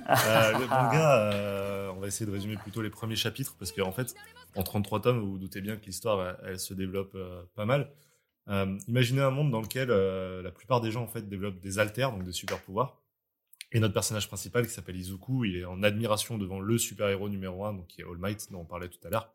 [0.09, 3.93] Euh, le manga, euh, on va essayer de résumer plutôt les premiers chapitres parce qu'en
[3.93, 4.15] fait,
[4.57, 7.65] en 33 tomes, vous vous doutez bien que l'histoire elle, elle se développe euh, pas
[7.67, 7.91] mal.
[8.49, 11.79] Euh, imaginez un monde dans lequel euh, la plupart des gens en fait développent des
[11.79, 13.01] alters, donc des super pouvoirs.
[13.73, 17.67] Et notre personnage principal qui s'appelle Izuku, il est en admiration devant le super-héros numéro
[17.67, 19.35] un, donc qui est All Might, dont on parlait tout à l'heure.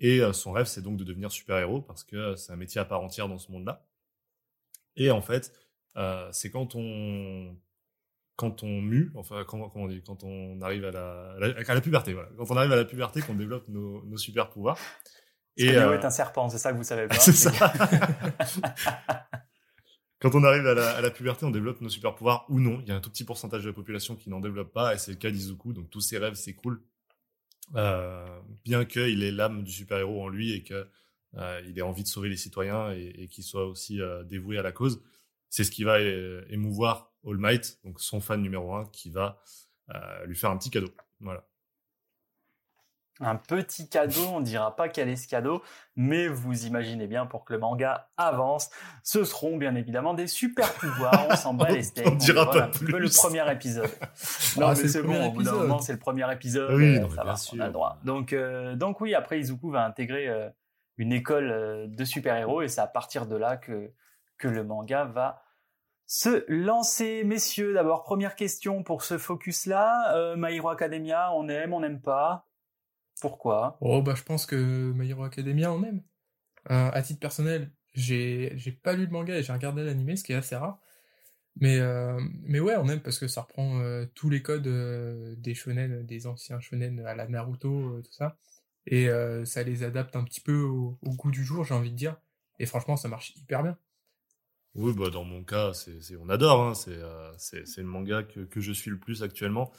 [0.00, 2.84] Et euh, son rêve, c'est donc de devenir super-héros parce que c'est un métier à
[2.84, 3.86] part entière dans ce monde-là.
[4.96, 5.52] Et en fait,
[5.96, 7.56] euh, c'est quand on
[8.36, 11.34] quand on mue, enfin comment, comment on dit, quand on arrive à la,
[11.66, 12.28] à la, puberté, voilà.
[12.36, 14.78] Quand on arrive à la puberté, qu'on développe nos, nos super pouvoirs.
[15.56, 17.14] Et Néo euh, est un serpent, c'est ça que vous savez pas.
[17.18, 17.50] c'est ça.
[20.20, 22.80] Quand on arrive à la, à la puberté, on développe nos super pouvoirs ou non.
[22.82, 24.98] Il y a un tout petit pourcentage de la population qui n'en développe pas, et
[24.98, 25.72] c'est le cas d'Izuku.
[25.72, 26.82] Donc tous ses rêves s'écroulent,
[27.74, 28.26] euh,
[28.64, 30.86] bien qu'il ait l'âme du super héros en lui et que
[31.36, 34.58] euh, il ait envie de sauver les citoyens et, et qu'il soit aussi euh, dévoué
[34.58, 35.02] à la cause.
[35.56, 39.38] C'est ce qui va é- émouvoir All Might, donc son fan numéro un, qui va
[39.88, 40.90] euh, lui faire un petit cadeau.
[41.20, 41.46] Voilà.
[43.20, 45.62] Un petit cadeau, on dira pas quel est ce cadeau,
[45.94, 48.68] mais vous imaginez bien pour que le manga avance,
[49.02, 52.06] ce seront bien évidemment des super pouvoirs, on s'en bat les steaks.
[52.06, 53.88] On dira dévoile pas un peu le premier épisode.
[54.58, 55.68] non Ah, mais c'est bon, premier au bout d'un épisode.
[55.68, 57.98] moment c'est le premier épisode, Oui, euh, non, ça va, on a le droit.
[58.04, 60.50] Donc, euh, donc oui, après Izuku va intégrer euh,
[60.98, 63.90] une école euh, de super-héros et c'est à partir de là que,
[64.36, 65.42] que le manga va
[66.06, 67.24] se lancer.
[67.24, 72.46] Messieurs, d'abord première question pour ce focus-là, euh, My Academia, on aime, on n'aime pas
[73.20, 73.76] Pourquoi?
[73.80, 76.02] Oh, bah, je pense que My Hero Academia, on aime.
[76.70, 80.32] Euh, à titre personnel, j'ai, pas lu le manga et j'ai regardé l'animé, ce qui
[80.32, 80.78] est assez rare.
[81.58, 84.68] Mais, euh, mais ouais, on aime parce que ça reprend euh, tous les codes
[85.38, 88.36] des shonen, des anciens shonen à la Naruto, tout ça.
[88.88, 89.08] Et
[89.44, 92.16] ça les adapte un petit peu au goût du jour, j'ai envie de dire.
[92.60, 93.76] Et franchement, ça marche hyper bien.
[94.76, 96.62] Oui, bah dans mon cas, c'est, c'est- on adore.
[96.62, 99.72] Hein, c'est, euh, c'est, c'est le manga que, que je suis le plus actuellement.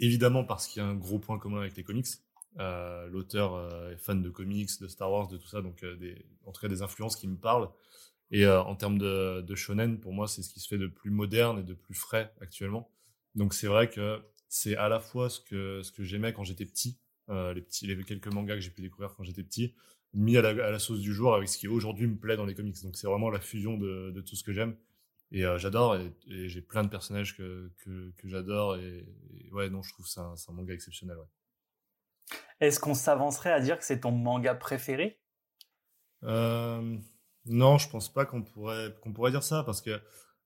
[0.00, 2.06] Évidemment parce qu'il y a un gros point commun avec les comics.
[2.58, 6.26] Euh, l'auteur euh, est fan de comics, de Star Wars, de tout ça, donc des,
[6.46, 7.70] en tout cas des influences qui me parlent.
[8.32, 11.60] Et en termes de, shonen, pour moi, c'est ce qui se fait de plus moderne
[11.60, 12.90] et de plus frais actuellement.
[13.36, 16.66] Donc c'est vrai que c'est à la fois ce que ce que j'aimais quand j'étais
[16.66, 16.98] petit,
[17.28, 19.74] les petits, les quelques mangas que j'ai pu découvrir quand j'étais petit,
[20.16, 22.46] mis à la, à la sauce du jour avec ce qui aujourd'hui me plaît dans
[22.46, 22.82] les comics.
[22.82, 24.74] Donc c'est vraiment la fusion de, de tout ce que j'aime.
[25.32, 28.76] Et euh, j'adore, et, et j'ai plein de personnages que, que, que j'adore.
[28.76, 31.18] Et, et ouais, non, je trouve ça un, c'est un manga exceptionnel.
[31.18, 32.36] Ouais.
[32.60, 35.20] Est-ce qu'on s'avancerait à dire que c'est ton manga préféré?
[36.22, 36.96] Euh,
[37.44, 40.00] non, je pense pas qu'on pourrait qu'on pourrait dire ça parce que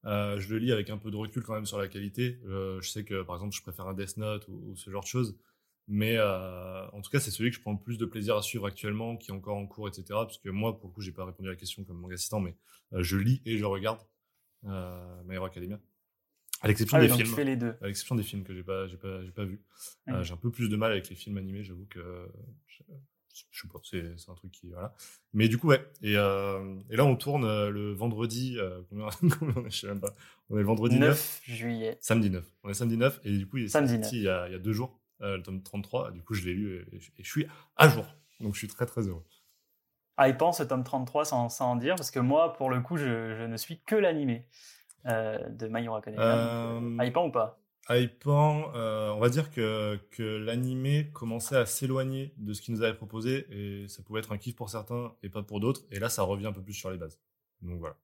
[0.07, 2.41] euh, je le lis avec un peu de recul quand même sur la qualité.
[2.45, 5.09] Je sais que par exemple, je préfère un Death Note ou, ou ce genre de
[5.09, 5.39] choses,
[5.89, 8.43] mais euh, en tout cas, c'est celui que je prends le plus de plaisir à
[8.43, 10.05] suivre actuellement, qui est encore en cours, etc.
[10.11, 12.41] Parce que moi, pour le coup, j'ai pas répondu à la question comme manga assistant,
[12.41, 12.57] mais
[12.93, 14.01] euh, je lis et je regarde
[14.67, 15.81] euh, My Hero Academia,
[16.61, 17.35] à l'exception Ah oui, des tu films.
[17.35, 17.75] fais les deux.
[17.81, 19.63] À l'exception des films que j'ai pas j'ai pas j'ai pas vu.
[20.09, 22.29] Euh, j'ai un peu plus de mal avec les films animés, j'avoue que
[22.67, 22.83] je,
[23.51, 24.95] je sais pas, c'est c'est un truc qui voilà.
[25.33, 25.83] Mais du coup ouais.
[26.03, 29.87] Et, euh, et là on tourne le vendredi euh, combien, combien on est, je sais
[29.87, 30.15] même pas.
[30.51, 31.97] On est le vendredi 9, 9 juillet.
[32.03, 32.45] samedi 9.
[32.65, 34.53] On est samedi 9 et du coup il est Samedi sorti il y a il
[34.53, 37.31] y a deux jours le tome 33 du coup je l'ai lu et, et je
[37.31, 38.05] suis à jour.
[38.41, 39.25] Donc je suis très très heureux.
[40.19, 43.35] Hypant ce tome 33 sans, sans en dire, parce que moi, pour le coup, je,
[43.35, 44.47] je ne suis que l'animé
[45.07, 46.23] euh, de My Hero Academia.
[46.23, 47.59] Euh, donc, euh, hypant ou pas?
[47.89, 52.83] Hypant, euh, on va dire que, que l'animé commençait à s'éloigner de ce qu'il nous
[52.83, 55.83] avait proposé et ça pouvait être un kiff pour certains et pas pour d'autres.
[55.91, 57.19] Et là, ça revient un peu plus sur les bases.
[57.63, 57.97] Donc voilà.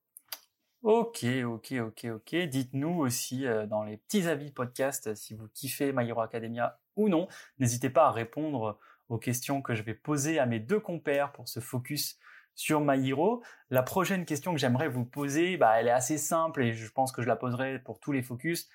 [0.81, 2.35] Ok, ok, ok, ok.
[2.47, 6.79] Dites-nous aussi euh, dans les petits avis podcast euh, si vous kiffez My Hero Academia
[6.97, 7.27] ou non.
[7.59, 8.79] N'hésitez pas à répondre
[9.09, 12.19] aux questions que je vais poser à mes deux compères pour ce focus
[12.55, 13.43] sur My Hero.
[13.69, 17.11] La prochaine question que j'aimerais vous poser, bah, elle est assez simple et je pense
[17.11, 18.67] que je la poserai pour tous les focus.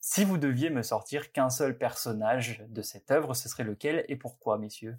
[0.00, 4.16] Si vous deviez me sortir qu'un seul personnage de cette œuvre, ce serait lequel et
[4.16, 4.96] pourquoi, messieurs?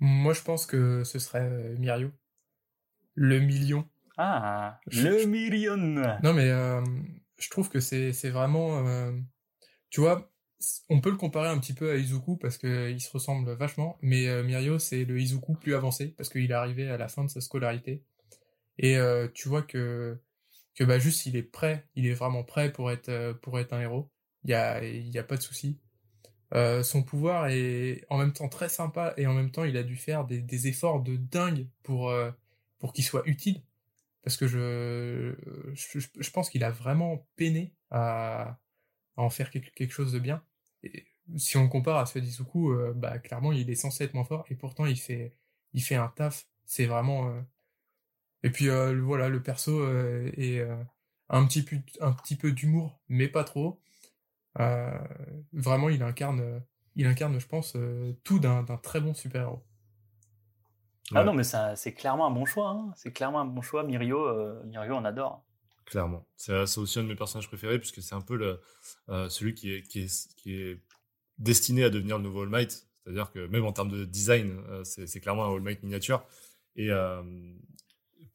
[0.00, 2.10] Moi, je pense que ce serait euh, Mirio.
[3.14, 3.88] Le million.
[4.16, 6.84] Ah, Je- le je- million Non, mais euh,
[7.38, 8.86] je trouve que c'est vraiment.
[8.86, 9.12] euh,
[9.90, 10.32] tu vois,
[10.88, 14.28] on peut le comparer un petit peu à Izuku parce qu'il se ressemble vachement, mais
[14.28, 17.30] euh, Mirio, c'est le Izuku plus avancé parce qu'il est arrivé à la fin de
[17.30, 18.04] sa scolarité.
[18.78, 20.18] Et euh, tu vois que,
[20.74, 23.72] que bah, juste, il est prêt, il est vraiment prêt pour être, euh, pour être
[23.74, 24.10] un héros.
[24.44, 25.80] Il y a, y a pas de souci.
[26.54, 29.82] Euh, son pouvoir est en même temps très sympa et en même temps, il a
[29.82, 32.30] dû faire des, efforts de dingue pour, euh,
[32.78, 33.62] pour qu'il soit utile
[34.22, 35.34] parce que je-
[36.20, 38.58] je pense qu'il a vraiment peiné à,
[39.16, 40.42] à en faire quelque, chose de bien.
[40.82, 44.14] Et si on le compare à ceux d'Izuku, euh, bah, clairement, il est censé être
[44.14, 45.34] moins fort, et pourtant, il fait,
[45.74, 46.46] il fait un taf.
[46.66, 47.40] C'est vraiment, euh,
[48.42, 50.76] Et puis euh, le- voilà, le perso euh, est euh,
[51.28, 53.80] un petit peu, un petit peu d'humour, mais pas trop.
[54.60, 54.98] Euh,
[55.52, 56.62] vraiment, il incarne,
[56.96, 59.64] il incarne, je pense, euh, tout d'un très bon super-héros.
[61.14, 61.24] Ah Ouais.
[61.24, 62.68] non, mais ça- c'est clairement un bon choix.
[62.70, 62.92] hein.
[62.96, 63.82] C'est clairement un bon choix.
[63.84, 65.44] Mirio, euh, Mirio, on adore.
[65.86, 66.26] Clairement.
[66.36, 68.60] C'est c'est aussi un de mes personnages préférés puisque c'est un peu le,
[69.10, 70.80] euh, celui qui est, qui, est, qui est
[71.38, 72.86] destiné à devenir le nouveau All Might.
[73.02, 76.24] C'est-à-dire que même en termes de design, euh, c'est clairement un All Might miniature.
[76.76, 77.22] Et euh,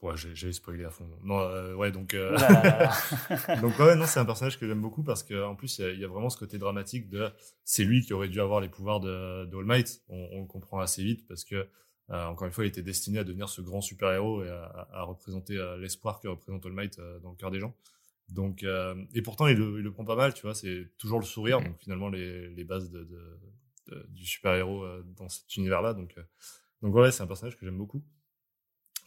[0.01, 1.09] ouais, j'ai spoilé à fond.
[1.23, 2.37] Non, euh, ouais, donc euh,
[3.61, 5.91] donc ouais, non, c'est un personnage que j'aime beaucoup parce qu'en plus il y, a,
[5.91, 7.29] il y a vraiment ce côté dramatique de
[7.65, 10.01] c'est lui qui aurait dû avoir les pouvoirs de, de All Might.
[10.09, 11.65] On, on le comprend assez vite parce que euh,
[12.09, 15.57] encore une fois, il était destiné à devenir ce grand super héros et à, représenter
[15.57, 17.75] euh, l'espoir que représente All Might euh, dans le cœur des gens.
[18.29, 20.55] Donc euh, et pourtant il le, il le prend pas mal, tu vois.
[20.55, 23.39] C'est toujours le sourire, donc finalement les, les bases de, de-
[23.87, 24.85] de- du super héros
[25.17, 25.93] dans cet univers-là.
[25.93, 26.23] Donc euh,
[26.81, 28.03] donc ouais, c'est un personnage que j'aime beaucoup.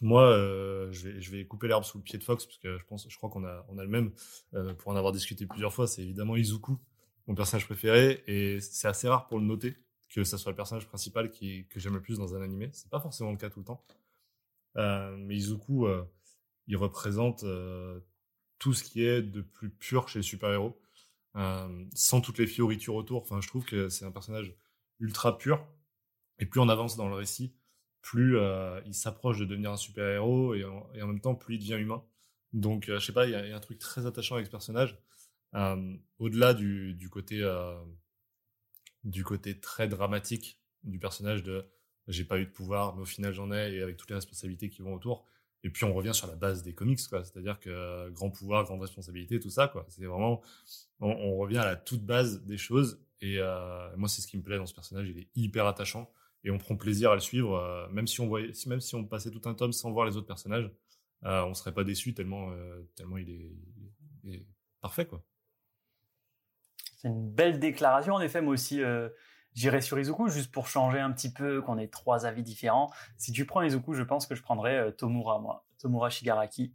[0.01, 2.77] Moi, euh, je, vais, je vais couper l'herbe sous le pied de Fox parce que
[2.77, 4.11] je pense, je crois qu'on a, on a le même
[4.53, 5.87] euh, pour en avoir discuté plusieurs fois.
[5.87, 6.77] C'est évidemment Izuku,
[7.27, 9.77] mon personnage préféré, et c'est assez rare pour le noter
[10.13, 12.69] que ça soit le personnage principal qui, que j'aime le plus dans un animé.
[12.73, 13.83] C'est pas forcément le cas tout le temps,
[14.77, 16.03] Euh, mais Izuku, euh,
[16.67, 17.99] il représente euh,
[18.59, 20.79] tout ce qui est de plus pur chez les super-héros,
[21.95, 23.21] sans toutes les fioritures autour.
[23.23, 24.55] Enfin, je trouve que c'est un personnage
[24.99, 25.65] ultra pur.
[26.39, 27.55] Et plus on avance dans le récit,
[28.01, 28.37] plus
[28.85, 32.03] il s'approche de devenir un super-héros et, en- même temps, plus il devient humain.
[32.53, 34.97] Donc, je sais pas, il y, y a un truc très attachant avec ce personnage.
[36.19, 37.41] Au-delà du, du côté
[39.03, 41.65] du côté très dramatique du personnage de
[42.07, 44.69] j'ai pas eu de pouvoir, mais au final j'en ai, et avec toutes les responsabilités
[44.69, 45.25] qui vont autour.
[45.63, 47.23] Et puis on revient sur la base des comics, quoi.
[47.23, 49.85] C'est-à-dire que euh, grand pouvoir, grande responsabilité, tout ça, quoi.
[49.87, 50.41] C'est vraiment,
[50.99, 53.01] on, revient à la toute base des choses.
[53.21, 55.07] Et euh, moi, c'est ce qui me plaît dans ce personnage.
[55.07, 56.11] Il est hyper attachant
[56.43, 59.05] et on prend plaisir à le suivre, euh, même si on voyait, même si on
[59.05, 60.69] passait tout un tome sans voir les autres personnages,
[61.23, 62.51] euh, on serait pas déçu tellement,
[62.95, 63.55] tellement il est,
[64.25, 64.45] il est
[64.81, 65.23] parfait, quoi.
[67.03, 68.13] C'est une belle déclaration.
[68.13, 69.09] En effet, moi aussi, euh,
[69.55, 72.91] j'irai sur Izuku juste pour changer un petit peu, qu'on ait trois avis différents.
[73.17, 75.65] Si tu prends Izuku, je pense que je prendrais euh, Tomura, moi.
[75.79, 76.73] Tomura Shigaraki,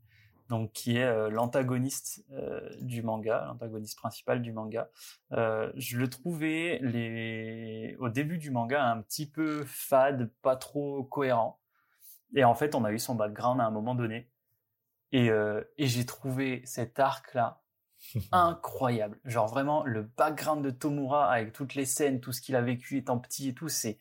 [0.51, 4.91] donc qui est euh, l'antagoniste euh, du manga, l'antagoniste principal du manga.
[5.31, 11.59] Je le trouvais au début du manga un petit peu fade, pas trop cohérent.
[12.35, 14.31] Et en fait, on a eu son background à un moment donné.
[15.13, 15.31] Et,
[15.79, 17.63] et j'ai trouvé cet arc-là
[18.33, 19.19] incroyable.
[19.25, 22.97] Genre vraiment, le background de Tomura avec toutes les scènes, tout ce qu'il a vécu
[22.99, 23.99] étant petit et tout, c'est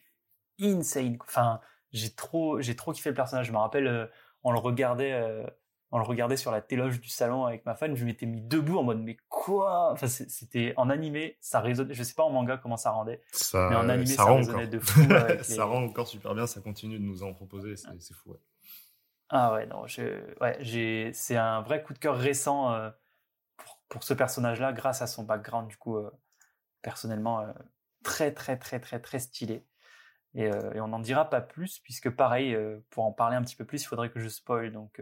[0.61, 1.17] insane.
[1.21, 1.61] Enfin,
[1.93, 3.47] j'ai trop, j'ai trop kiffé le personnage.
[3.47, 4.07] Je me rappelle, euh,
[4.43, 5.45] on le regardait, euh,
[5.91, 7.95] on le regardait sur la téloge du salon avec ma femme.
[7.95, 9.91] Je m'étais mis debout en mode, mais quoi?
[9.93, 11.93] Enfin, c'était en animé, ça résonnait.
[11.93, 13.21] Je sais pas en manga comment ça rendait.
[13.31, 14.71] Ça, Mais en animé, ça résonnait encore.
[14.71, 17.75] de fou avec ça les- rend encore super bien, ça continue de nous en proposer,
[17.75, 18.31] c'est c'est fou.
[18.31, 18.37] ouais.
[19.29, 20.01] Ah ouais, non, je,
[20.39, 22.89] ouais, j'ai, c'est un vrai coup de cœur récent euh,
[23.89, 26.09] pour, ce personnage-là, grâce à son background, du coup, euh,
[26.81, 27.51] personnellement, euh,
[28.03, 29.65] très, très, très, très, très stylé.
[30.33, 32.57] Et, euh, et on n'en dira pas plus, puisque pareil,
[32.89, 34.71] pour en parler un petit peu plus, il faudrait que je spoil.
[34.71, 35.01] Donc,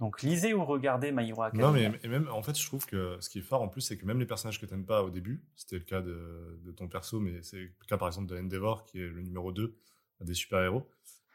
[0.00, 1.66] donc lisez ou regardez My Hero Academia.
[1.66, 3.82] Non, mais et même, en fait, je trouve que ce qui est fort en plus,
[3.82, 6.72] c'est que même les personnages que t'aimes pas au début, c'était le cas de, de
[6.72, 9.78] ton perso, mais c'est le cas par exemple de Endeavor, qui est le numéro 2
[10.20, 10.88] des super-héros.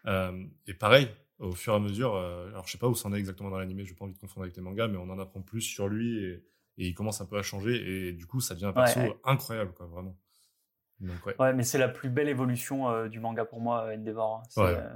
[0.08, 3.13] Euh, et pareil, au fur et à mesure, euh, alors je sais pas où c'en
[3.13, 5.20] est exactement dans l'animé, j'ai pas envie de confondre avec les mangas, mais on en
[5.20, 6.44] apprend plus sur lui et,
[6.78, 9.08] et il commence un peu à changer, et du coup, ça devient un perso Ouais,
[9.10, 9.16] ouais.
[9.26, 10.18] incroyable, quoi, vraiment.
[11.00, 11.36] Donc, ouais.
[11.40, 14.38] Ouais, mais c'est la plus belle évolution euh, du manga pour moi, euh, Endeavor.
[14.38, 14.44] hein.
[14.50, 14.76] C'est Ouais.
[14.76, 14.94] euh,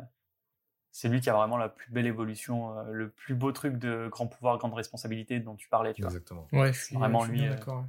[0.91, 4.07] c'est lui qui a vraiment la plus belle évolution, euh, le plus beau truc de
[4.09, 6.09] grand pouvoir, grande responsabilité dont tu parlais, tu vois.
[6.09, 6.47] Exactement.
[6.53, 7.85] Ouais, je suis Vraiment, je suis lui, euh, d'accord.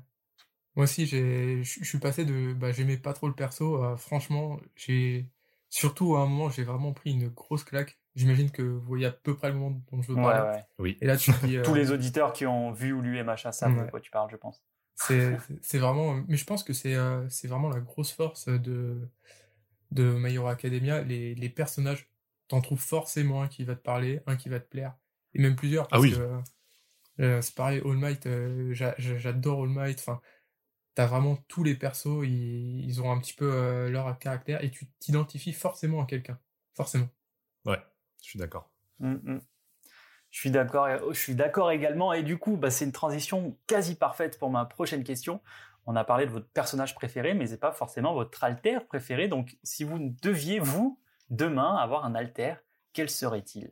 [0.76, 3.82] Moi aussi, j'ai, je suis passé de, bah, j'aimais pas trop le perso.
[3.82, 5.30] à, franchement, j'ai,
[5.70, 7.98] surtout à un moment, j'ai vraiment pris une grosse claque.
[8.16, 10.56] J'imagine que vous voyez à peu près le moment dont je veux parler.
[10.56, 10.64] ouais.
[10.78, 10.98] Oui.
[11.00, 13.84] Et là, tu dis, Tous euh, les auditeurs qui ont vu ou lu MHA savent
[13.84, 14.64] de quoi tu parles, je pense.
[14.96, 19.06] C'est vraiment, mais je pense que c'est euh, c'est vraiment la grosse force de
[19.90, 21.02] de My Hero Academia.
[21.02, 22.08] Les, les personnages,
[22.48, 24.96] t'en trouves forcément un qui va te parler, un qui va te plaire,
[25.34, 25.86] et même plusieurs.
[25.88, 26.14] Parce Ah oui.
[26.16, 29.98] que euh, c'est pareil, All Might, euh, j'a- j'a- j'adore All Might.
[30.00, 30.20] Enfin,
[30.94, 34.70] t'as vraiment tous les persos, ils, ils ont un petit peu euh, leur caractère, et
[34.70, 36.38] tu t'identifies forcément à quelqu'un,
[36.74, 37.08] forcément.
[37.66, 37.78] Ouais,
[38.22, 38.70] je suis d'accord.
[39.00, 39.40] Mm, mm.
[40.30, 40.88] Je suis d'accord.
[40.88, 42.12] et- Je suis d'accord également.
[42.12, 45.40] Et du coup, bah, c'est une transition quasi parfaite pour ma prochaine question.
[45.86, 49.28] On a parlé de votre personnage préféré, mais c'est pas forcément votre alter préféré.
[49.28, 51.00] Donc, si vous deviez vous
[51.30, 52.54] demain avoir un alter,
[52.92, 53.70] quel serait-il?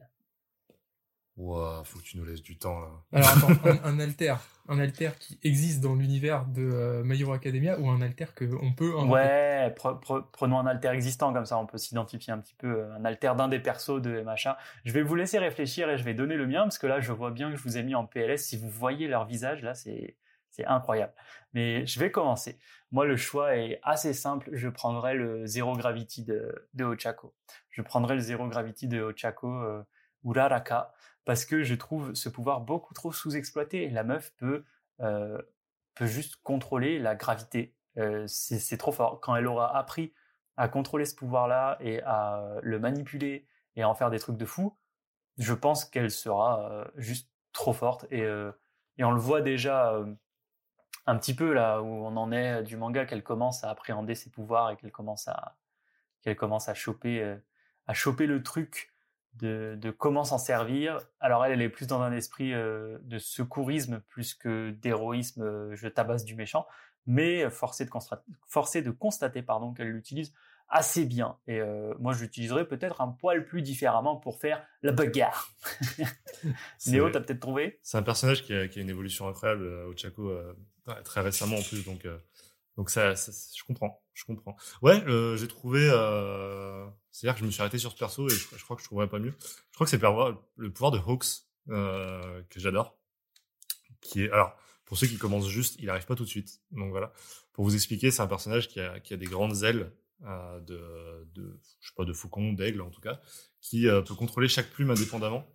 [1.36, 2.88] Ouah, faut que tu nous laisses du temps là.
[3.12, 3.48] Alors attends,
[3.84, 4.36] un, un alter,
[4.68, 8.44] un alter qui existe dans l'univers de euh, My Hero Academia ou un alter que
[8.62, 9.10] on peut inventer?
[9.12, 12.68] Ouais, pre- pre- prenons un alter existant, comme ça on peut s'identifier un petit peu,
[12.82, 14.56] euh, un alter d'un des persos de MHA.
[14.84, 17.10] Je vais vous laisser réfléchir et je vais donner le mien, parce que là je
[17.12, 18.38] vois bien que je vous ai mis en PLS.
[18.44, 20.16] Si vous voyez leur visage, là c'est
[20.50, 21.12] c'est incroyable.
[21.52, 22.60] Mais je vais commencer.
[22.92, 27.34] Moi le choix est assez simple, je prendrai le Zero Gravity de, de Ochako.
[27.70, 29.82] Je prendrai le Zero Gravity de Ochako euh,
[30.24, 30.92] Uraraka,
[31.24, 33.88] parce que je trouve ce pouvoir beaucoup trop sous-exploité.
[33.88, 34.64] La meuf peut,
[35.00, 35.40] euh,
[35.94, 37.74] peut juste contrôler la gravité.
[37.96, 39.20] Euh, c'est trop fort.
[39.20, 40.12] Quand elle aura appris
[40.56, 44.44] à contrôler ce pouvoir-là et à le manipuler et à en faire des trucs de
[44.44, 44.76] fou,
[45.38, 48.06] je pense qu'elle sera euh, juste trop forte.
[48.10, 48.22] Et,
[48.98, 49.96] et on le voit déjà
[51.06, 54.30] un petit peu là où on en est du manga, qu'elle commence à appréhender ses
[54.30, 55.56] pouvoirs et qu'elle commence à
[56.22, 57.36] qu'elle commence à choper
[57.86, 58.93] à choper le truc
[59.36, 60.98] de, de comment s'en servir.
[61.20, 65.76] Alors elle, elle est plus dans un esprit euh, de secourisme plus que d'héroïsme, euh,
[65.76, 66.66] je tabasse du méchant,
[67.06, 70.32] mais forcé de, constat- forcé de constater pardon, qu'elle l'utilise
[70.68, 71.36] assez bien.
[71.46, 75.50] Et euh, moi, je l'utiliserais peut-être un poil plus différemment pour faire la bagarre.
[76.86, 77.78] Néo, t'as peut-être trouvé?
[77.82, 80.52] C'est un personnage qui a, qui a une évolution incroyable, euh, euh,
[80.88, 82.18] ouais, très récemment en plus, donc, euh,
[82.76, 84.56] donc ça, ça- je comprends, je comprends.
[84.82, 88.34] Ouais, euh, j'ai trouvé, euh, c'est-à-dire que je me suis arrêté sur ce perso et
[88.34, 89.34] je, crois que je trouverais pas mieux.
[89.40, 90.00] Je crois que c'est
[90.56, 91.26] le pouvoir, de Hawks,
[91.70, 92.96] euh, que j'adore,
[94.00, 96.90] qui est, alors, pour ceux qui commencent juste, il arrive pas tout de suite, donc
[96.90, 97.12] voilà.
[97.52, 99.92] Pour vous expliquer, c'est un personnage qui a, qui a des grandes ailes,
[100.26, 103.20] euh, de, de, je sais pas, de faucon, d'aigle en tout cas,
[103.60, 105.46] qui euh, peut contrôler chaque plume indépendamment.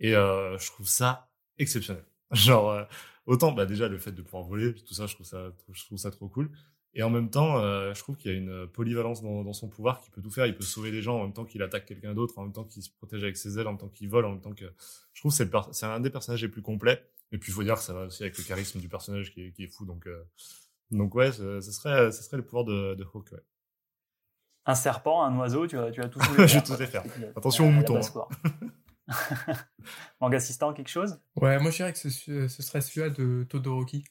[0.00, 2.04] Et euh, je trouve ça exceptionnel.
[2.32, 2.84] Genre, euh,
[3.26, 5.98] autant, bah, déjà, le fait de pouvoir voler, tout ça, je trouve ça, je trouve
[5.98, 6.50] ça trop cool.
[6.92, 9.68] Et en même temps, euh, je trouve qu'il y a une polyvalence dans, dans son
[9.68, 10.46] pouvoir qui peut tout faire.
[10.46, 12.64] Il peut sauver les gens en même temps qu'il attaque quelqu'un d'autre, en même temps
[12.64, 14.64] qu'il se protège avec ses ailes, en même temps qu'il vole, en même temps que.
[15.12, 17.08] Je trouve que c'est un des personnages les plus complets.
[17.32, 19.42] Et puis, il faut dire que ça va aussi avec le charisme du personnage qui
[19.42, 19.84] est, qui est fou.
[19.84, 20.24] Donc, euh,
[20.90, 23.30] donc ouais, ce, serait, ce serait le pouvoir de, de Hawk.
[23.30, 23.38] Ouais.
[24.66, 27.04] Un serpent, un oiseau, tu vas, tu vas tous Je vais les faire.
[27.36, 28.28] Attention aux moutons, hein.
[30.20, 31.20] Manga assistant, quelque chose?
[31.36, 32.08] Ouais, moi je dirais que ce,
[32.48, 34.04] ce serait celui-là de Todoroki,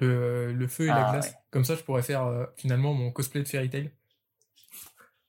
[0.00, 1.28] le, le feu et la Ah, glace.
[1.28, 1.34] ouais.
[1.50, 3.92] Comme ça, je pourrais faire euh, finalement mon cosplay de Fairy Tail.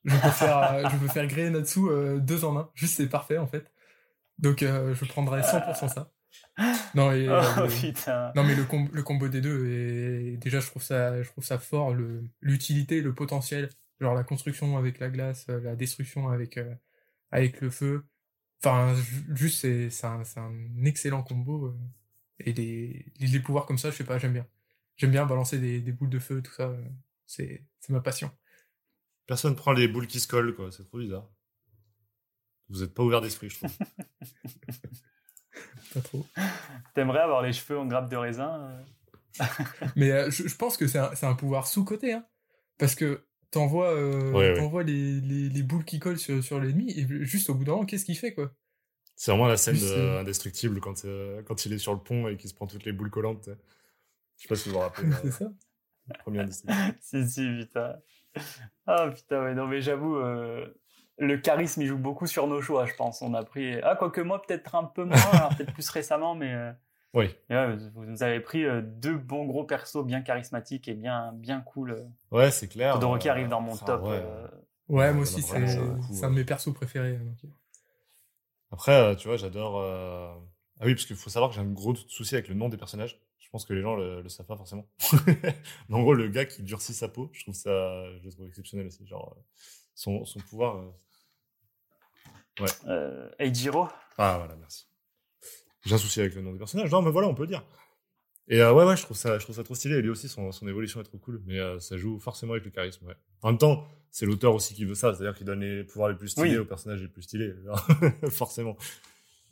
[0.03, 2.71] Je peux faire, euh, je peux faire Grey Natsu euh, deux en un.
[2.73, 3.71] Juste, c'est parfait en fait.
[4.39, 6.11] Donc, euh, je prendrais 100% ça.
[6.95, 8.33] Non, et, Oh putain.
[8.35, 11.57] non mais le, com- le combo des deux déjà je trouve ça je trouve ça
[11.59, 13.69] fort le l'utilité le potentiel
[14.01, 16.59] genre la construction avec la glace la destruction avec
[17.31, 18.05] avec le feu
[18.63, 20.53] enfin ju- juste c'est c'est un, c'est un
[20.85, 21.77] excellent combo euh,
[22.39, 24.47] et les, les les pouvoirs comme ça je sais pas j'aime bien
[24.97, 26.83] j'aime bien balancer des, des boules de feu tout ça euh,
[27.25, 28.31] c'est c'est ma passion
[29.25, 30.71] Personne prend les boules qui se collent, quoi.
[30.71, 31.27] C'est trop bizarre.
[32.69, 33.71] Vous êtes pas ouvert d'esprit, je trouve.
[35.93, 36.25] pas trop
[36.93, 38.71] T'aimerais avoir les cheveux en grappe de raisin
[39.39, 39.43] euh?
[39.95, 42.25] Mais euh, je, je pense que c'est un, c'est un pouvoir sous côté hein
[42.77, 44.53] parce que t'envoies euh, Ouais, ouais.
[44.55, 47.73] t'envoies les, les, les boules qui collent sur, sur l'ennemi et juste au bout d'un
[47.73, 48.51] moment qu'est-ce qu'il fait quoi?
[49.15, 51.99] C'est vraiment la scène Plus, de euh, Indestructible quand, euh, quand il est sur le
[51.99, 53.49] pont et qu'il se prend toutes les boules collantes.
[54.37, 55.11] Je sais pas si vous vous rappelez.
[55.21, 55.51] c'est euh, ça
[56.19, 56.95] premier Indestructible.
[57.01, 57.97] Si, si, putain.
[58.87, 60.65] Ah putain, ouais, non, mais j'avoue, euh,
[61.19, 63.21] le charisme, il joue beaucoup sur nos choix, je pense.
[63.21, 63.75] On a pris.
[63.83, 66.71] Ah, quoique moi, peut-être un peu moins, alors peut-être plus récemment, mais.
[67.13, 67.29] Oui.
[67.49, 71.59] ouais, vous nous avez pris euh, deux bons gros persos bien charismatiques et bien, bien
[71.61, 71.91] cool.
[71.91, 72.05] euh.
[72.31, 72.93] Ouais, c'est clair.
[72.93, 74.03] Todoroki euh, arrive dans mon enfin, top.
[74.03, 74.09] ouais.
[74.11, 74.47] euh,
[74.87, 76.27] Ouais, Ouais, moi aussi, c'est un ouais.
[76.29, 77.17] de mes persos préférés.
[77.17, 77.37] donc.
[78.71, 79.79] Après, euh, tu vois, j'adore.
[79.79, 80.33] euh,
[80.79, 82.77] Ah oui, parce qu'il faut savoir que j'ai un gros souci avec le nom des
[82.77, 83.19] personnages.
[83.39, 84.85] Je pense que les gens le, le savent pas forcément.
[85.89, 87.69] Mais en gros, le gars qui durcit sa peau, je trouve ça,
[88.19, 89.05] je le trouve exceptionnel aussi.
[89.05, 89.41] Genre, euh,
[89.93, 90.77] son, son pouvoir.
[90.77, 93.87] euh, euh, Eijiro.
[94.17, 94.87] Ah voilà, merci.
[95.85, 96.91] J'ai un souci avec le nom des personnages.
[96.91, 97.63] Non, mais voilà, on peut le dire.
[98.47, 99.95] Et euh, ouais, ouais, je trouve ça, je trouve ça trop stylé.
[99.95, 101.41] Et lui aussi, son, son évolution est trop cool.
[101.45, 103.05] Mais euh, ça joue forcément avec le charisme.
[103.05, 103.15] Ouais.
[103.41, 105.13] En même temps, c'est l'auteur aussi qui veut ça.
[105.13, 106.57] C'est-à-dire qu'il donne les pouvoirs les plus stylés Oui.
[106.57, 107.53] aux personnages les plus stylés.
[108.29, 108.75] Forcément.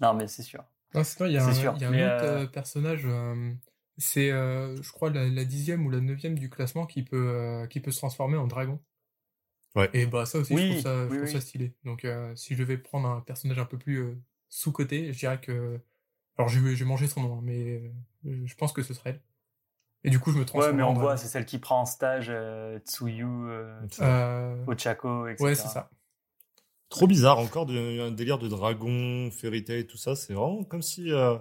[0.01, 0.63] Non, mais c'est sûr.
[0.93, 3.03] Ah, sinon, il y a un, sûr, il y a un mais, autre euh, personnage,
[3.05, 3.53] euh,
[3.97, 7.67] c'est, euh, je crois, la, la dixième ou la neuvième du classement qui peut, euh,
[7.67, 8.79] qui peut se transformer en dragon.
[9.75, 9.89] Ouais.
[9.93, 11.31] Et bah ça aussi, je trouve ça, je oui, trouve oui.
[11.31, 11.75] ça stylé.
[11.83, 14.15] Donc euh, si je devais prendre un personnage un peu plus euh,
[14.49, 15.79] sous-côté, je dirais que...
[16.39, 17.91] Alors j'ai j'ai mangé son nom, hein, mais
[18.25, 19.21] euh, je pense que ce serait elle.
[20.05, 21.81] Et du coup, je me Ouais, transforme mais en on voit, c'est celle qui prend
[21.81, 25.43] en stage euh, Tsuyu, euh, Euh, Ochako, etc.
[25.43, 25.89] ouais, c'est ça.
[26.87, 30.15] Trop bizarre, encore de- un délire de dragon, fairy tale, tout ça.
[30.15, 31.11] C'est vraiment comme si.
[31.11, 31.37] euh,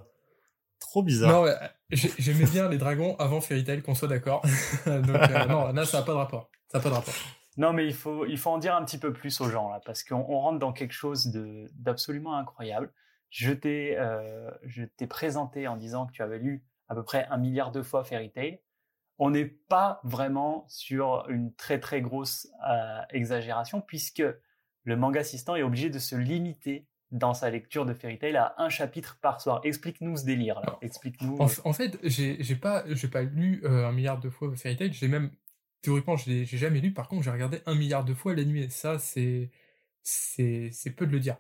[0.81, 1.33] Trop bizarre.
[1.33, 1.55] Non, ouais,
[1.91, 4.43] j'ai- j'aimais bien les dragons avant Fairy Tail, qu'on soit d'accord.
[4.87, 6.51] Donc euh, non, là, ça n'a pas de rapport.
[6.69, 7.15] Ça n'a pas de rapport.
[7.57, 9.81] Non, mais il faut, il faut en dire un petit peu plus aux gens, là,
[9.85, 12.93] parce qu'on on rentre dans quelque chose de- d'absolument incroyable.
[13.31, 17.27] Je t'ai euh, je t'ai présenté en disant que tu avais lu à peu près
[17.31, 18.61] un milliard de fois Fairy Tail.
[19.19, 24.23] On n'est pas vraiment sur une très très grosse euh, exagération puisque
[24.85, 28.55] le manga assistant est obligé de se limiter dans sa lecture de Fairy Tail à
[28.59, 29.61] un chapitre par soir.
[29.65, 30.79] Explique-nous ce délire là.
[30.83, 31.37] Explique-nous.
[31.39, 34.77] En, en fait, j'ai j'ai pas, j'ai pas lu euh, un milliard de fois Fairy
[34.77, 34.93] Tail.
[34.93, 35.31] J'ai même
[35.83, 36.93] théoriquement, je l'ai j'ai jamais lu.
[36.93, 38.69] Par contre, j'ai regardé un milliard de fois l'anime.
[38.71, 39.51] Ça, c'est
[40.03, 41.37] c'est c'est peu de le dire.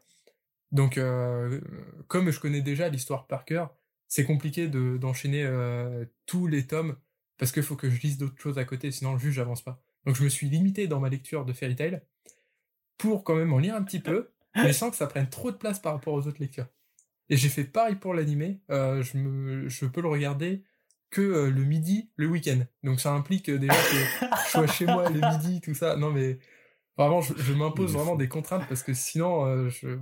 [0.72, 1.60] Donc, euh,
[2.08, 3.74] comme je connais déjà l'histoire par cœur,
[4.06, 6.96] c'est compliqué de d'enchaîner euh, tous les tomes
[7.38, 9.80] parce qu'il faut que je lise d'autres choses à côté, sinon le juge j'avance pas.
[10.04, 12.02] Donc, je me suis limité dans ma lecture de Fairy Tail
[12.96, 15.56] pour quand même en lire un petit peu, mais sans que ça prenne trop de
[15.56, 16.66] place par rapport aux autres lectures.
[17.30, 18.60] Et j'ai fait pareil pour l'animé.
[18.70, 20.64] Euh, je me je peux le regarder
[21.10, 22.60] que le midi, le week-end.
[22.82, 25.96] Donc ça implique déjà que je sois chez moi le midi, tout ça.
[25.96, 26.38] Non mais
[26.98, 29.98] vraiment, je, je m'impose vraiment des contraintes parce que sinon, euh, je,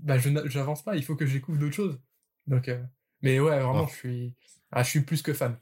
[0.00, 0.96] bah, je n'a- j'avance pas.
[0.96, 2.00] Il faut que je découvre d'autres choses.
[2.46, 2.82] Donc, euh,
[3.22, 4.34] mais ouais, vraiment, je suis,
[4.72, 5.58] ah, je suis plus que fan.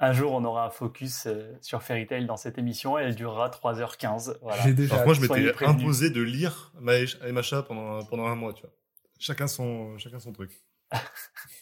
[0.00, 3.16] Un jour, on aura un focus euh, sur Fairy Tail dans cette émission et elle
[3.16, 4.38] durera 3h15.
[4.42, 4.62] Voilà.
[4.62, 4.94] J'ai déjà.
[4.94, 8.72] Alors moi, je m'étais imposé de lire Macha pendant, pendant un mois, tu vois.
[9.18, 10.52] Chacun son, chacun son truc.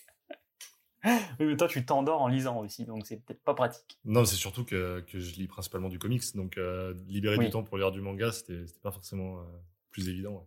[1.06, 3.98] Oui, mais toi, tu t'endors en lisant aussi, donc c'est peut-être pas pratique.
[4.04, 7.44] Non, c'est surtout que, que je lis principalement du comics, donc euh, libérer Oui.
[7.46, 9.44] du temps pour lire du manga, c'était pas forcément euh,
[9.90, 10.32] plus évident.
[10.32, 10.46] ouais.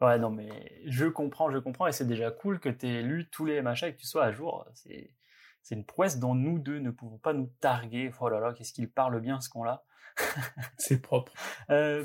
[0.00, 3.28] Ouais, non, mais je comprends, je comprends, et c'est déjà cool que tu aies lu
[3.30, 4.66] tous les machins et que tu sois à jour.
[4.74, 5.14] C'est,
[5.62, 8.10] c'est une prouesse dont nous deux ne pouvons pas nous targuer.
[8.20, 9.84] Oh là là, qu'est-ce qu'il parle bien ce qu'on-là.
[10.78, 11.32] C'est propre.
[11.70, 12.04] Euh,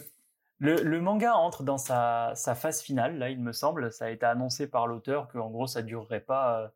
[0.59, 3.91] le, manga entre dans sa, phase finale, là, il me semble.
[3.91, 6.67] Ça a été annoncé par l'auteur qu'en gros, ça durerait pas euh,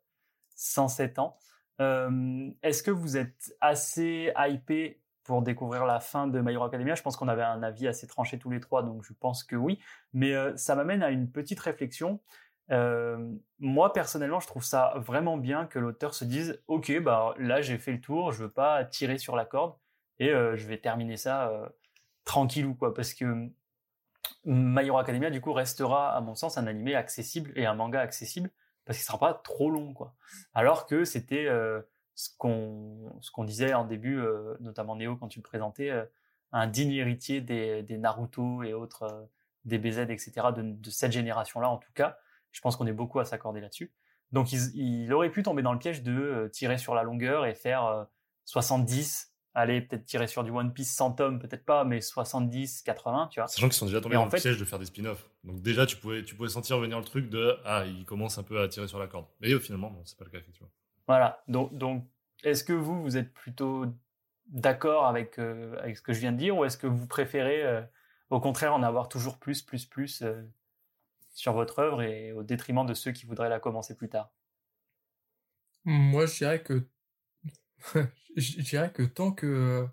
[0.56, 1.36] 107 ans.
[1.80, 6.94] Euh, Est-ce que vous êtes assez hypé pour découvrir la fin de My Hero Academia?
[6.94, 9.56] Je pense qu'on avait un avis assez tranché tous les trois, donc je pense que
[9.56, 9.78] oui.
[10.12, 12.20] Mais euh, ça m'amène à une petite réflexion.
[12.70, 17.60] Euh, moi, personnellement, je trouve ça vraiment bien que l'auteur se dise «Ok, bah là,
[17.60, 19.76] j'ai fait le tour, je veux pas tirer sur la corde
[20.18, 21.68] et euh, je vais terminer ça euh,
[22.24, 23.50] tranquillou, quoi.» Parce que
[24.44, 28.00] My Hero Academia, du coup, restera, à mon sens, un animé accessible et un manga
[28.00, 28.50] accessible
[28.84, 30.14] parce qu'il sera pas trop long, quoi.
[30.52, 31.80] Alors que c'était euh,
[32.14, 36.04] ce qu'on ce qu'on disait en début, euh, notamment Néo quand tu le présentais, euh,
[36.52, 39.24] un digne héritier des, des Naruto et autres euh,
[39.64, 40.48] DBZ, etc.
[40.54, 42.18] de, de cette génération-là, en tout cas.
[42.52, 43.92] Je pense qu'on est beaucoup à s'accorder là-dessus.
[44.30, 47.44] Donc, il, il aurait pu tomber dans le piège de euh, tirer sur la longueur
[47.44, 48.04] et faire euh,
[48.44, 53.28] 70, aller peut-être tirer sur du One Piece 100 tomes, peut-être pas, mais 70, 80,
[53.30, 53.46] tu vois.
[53.48, 55.28] Sachant qu'ils sont déjà tombés en dans fait- le piège de faire des spin-offs.
[55.44, 58.42] Donc déjà, tu pouvais, tu pouvais sentir venir le truc de ah, il commence un
[58.42, 59.26] peu à tirer sur la corde.
[59.40, 60.70] Mais euh, finalement, non, c'est pas le cas effectivement.
[61.06, 61.42] Voilà.
[61.48, 62.04] Donc, donc
[62.42, 63.86] est-ce que vous, vous êtes plutôt
[64.48, 67.62] d'accord avec, euh, avec ce que je viens de dire ou est-ce que vous préférez,
[67.64, 67.80] euh,
[68.30, 70.42] au contraire, en avoir toujours plus, plus, plus euh,
[71.30, 74.30] sur votre œuvre et au détriment de ceux qui voudraient la commencer plus tard?
[75.84, 76.86] Moi, je dirais que,
[78.36, 79.86] je dirais que tant que,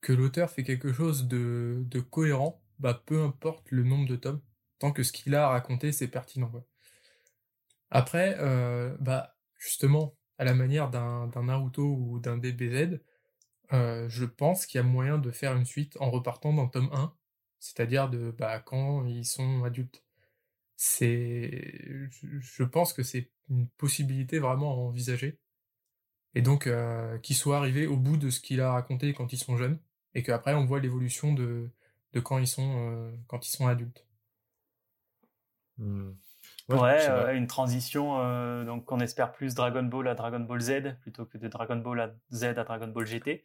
[0.00, 4.42] que l'auteur fait quelque chose de, de cohérent, bah, peu importe le nombre de tomes,
[4.78, 6.52] tant que ce qu'il a à raconter, c'est pertinent.
[7.90, 13.00] Après, euh, bah, justement, à la manière d'un, Naruto ou d'un DBZ,
[13.72, 16.90] euh, je pense qu'il y a moyen de faire une suite en repartant dans tome
[16.92, 17.14] 1,
[17.60, 20.04] c'est-à-dire de, bah, quand ils sont adultes.
[20.76, 22.08] C'est,
[22.40, 25.38] je pense que c'est une possibilité vraiment à envisager.
[26.34, 29.38] Et donc, euh, qu'il soit arrivé au bout de ce qu'il a raconté quand ils
[29.38, 29.78] sont jeunes,
[30.14, 31.70] et qu'après on voit l'évolution de,
[32.12, 34.06] de quand ils sont, euh, quand ils sont adultes.
[35.78, 36.12] Hmm.
[36.68, 40.96] Ouais, euh, une transition, euh, donc on espère plus Dragon Ball à Dragon Ball Z
[41.00, 43.42] plutôt que de Dragon Ball à Z à Dragon Ball GT,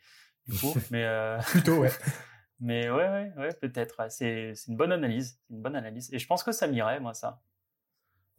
[0.48, 0.74] du coup.
[0.92, 1.92] mais, euh, Plutôt, ouais.
[2.60, 4.00] mais ouais, ouais, ouais peut-être.
[4.00, 4.10] ouais.
[4.10, 5.40] C'est, c'est une bonne analyse.
[5.48, 6.14] C'est une bonne analyse.
[6.14, 7.42] Et je pense que ça m'irait, moi, ça.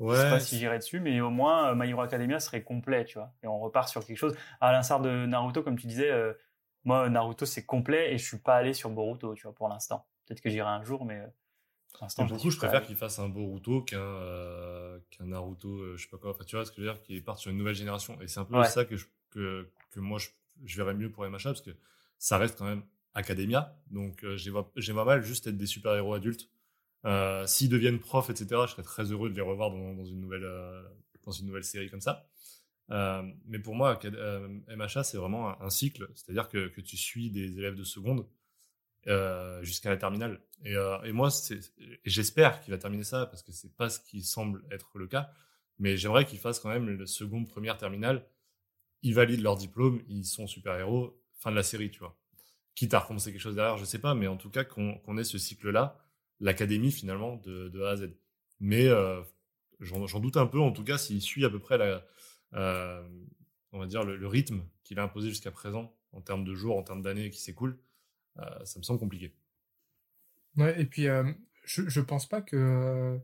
[0.06, 2.62] Je sais Ouais, pas si j'irais dessus, mais au moins euh, My Hero Academia serait
[2.62, 3.32] complet, tu vois.
[3.42, 4.36] Et on repart sur quelque chose.
[4.60, 6.32] À l'instar de Naruto, comme tu disais, euh,
[6.84, 10.06] moi Naruto c'est complet et je suis pas allé sur Boruto, tu vois, pour l'instant.
[10.26, 11.26] Peut-être que j'irai un jour, mais euh,
[11.92, 12.26] pour l'instant.
[12.26, 16.02] Pour le coup, je préfère qu'il fasse un Boruto qu'un euh, qu'un Naruto, euh, je
[16.04, 16.30] sais pas quoi.
[16.30, 18.20] Enfin, tu vois ce que je veux dire, qu'il parte sur une nouvelle génération.
[18.20, 18.64] Et c'est un peu Ouais.
[18.64, 20.28] ça que, je, que, que moi, je,
[20.64, 21.70] je verrais mieux pour MHA, parce que
[22.18, 22.82] ça reste quand même
[23.14, 23.76] Academia.
[23.90, 26.48] Donc, j'ai j'aimerais mal juste être des super-héros adultes.
[27.04, 30.44] Euh, S'ils deviennent profs, etc., je serais très heureux de les revoir dans, une, nouvelle,
[30.44, 30.82] euh,
[31.24, 32.26] dans une nouvelle série comme ça.
[32.90, 33.98] Euh, mais pour moi,
[34.68, 36.08] MHA, c'est vraiment un, cycle.
[36.14, 38.26] C'est-à-dire que, tu suis des élèves de seconde
[39.62, 40.40] jusqu'à la terminale.
[40.64, 41.28] Et, moi,
[42.04, 45.30] j'espère qu'il va terminer ça parce que c'est pas ce qui semble être le cas.
[45.78, 48.26] Mais j'aimerais qu'ils fassent quand même le seconde, première, terminale.
[49.02, 52.18] Ils valident leur diplôme, ils sont super-héros, fin de la série, tu vois.
[52.74, 55.24] Quitte à recommencer quelque chose derrière, je sais pas, mais en tout cas qu'on ait
[55.24, 55.96] ce cycle-là,
[56.40, 58.10] l'académie finalement de, A à Z.
[58.60, 59.20] mais euh,
[59.80, 61.78] j'en doute un peu, en tout cas, s'il suit à peu près
[62.54, 63.08] euh,
[63.72, 66.82] on va dire le, rythme qu'il a imposé jusqu'à présent en termes de jours, en
[66.82, 67.78] termes d'années qui s'écoulent,
[68.38, 69.34] euh, ça me semble compliqué.
[70.56, 71.06] Ouais, et puis
[71.64, 73.18] je, je pense pas que,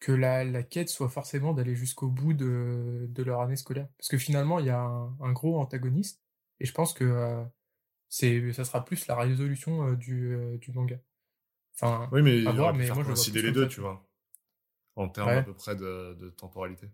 [0.00, 3.88] que la, la quête soit forcément d'aller jusqu'au bout de, de leur année scolaire.
[3.96, 6.20] Parce que finalement, il y a un, gros antagoniste,
[6.60, 10.98] et je pense que euh, ça sera plus la résolution du, du manga.
[11.80, 13.68] Enfin, Oui, mais à il voir, aurait pu mais faire moi, coïncider les deux, ça,
[13.68, 14.06] tu vois,
[14.96, 15.36] en termes Ouais.
[15.36, 16.88] à peu près de, de temporalité.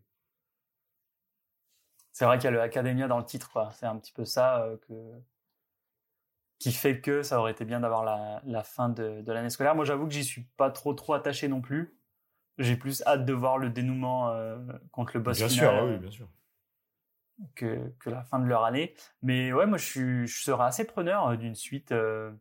[2.13, 3.71] C'est vrai qu'il y a le Academia dans le titre, quoi.
[3.73, 4.95] C'est un petit peu ça euh, que
[6.59, 9.75] qui fait que ça aurait été bien d'avoir la, la fin de, de l'année scolaire.
[9.75, 11.97] Moi, j'avoue que j'y suis pas trop trop attaché non plus.
[12.59, 14.59] J'ai plus hâte de voir le dénouement euh,
[14.93, 16.29] contre le boss bien sûr, final oui, euh, bien sûr.
[17.55, 18.95] que, que la fin de leur année.
[19.23, 22.33] Mais ouais, moi, je, suis, je serais assez preneur d'une suite, euh,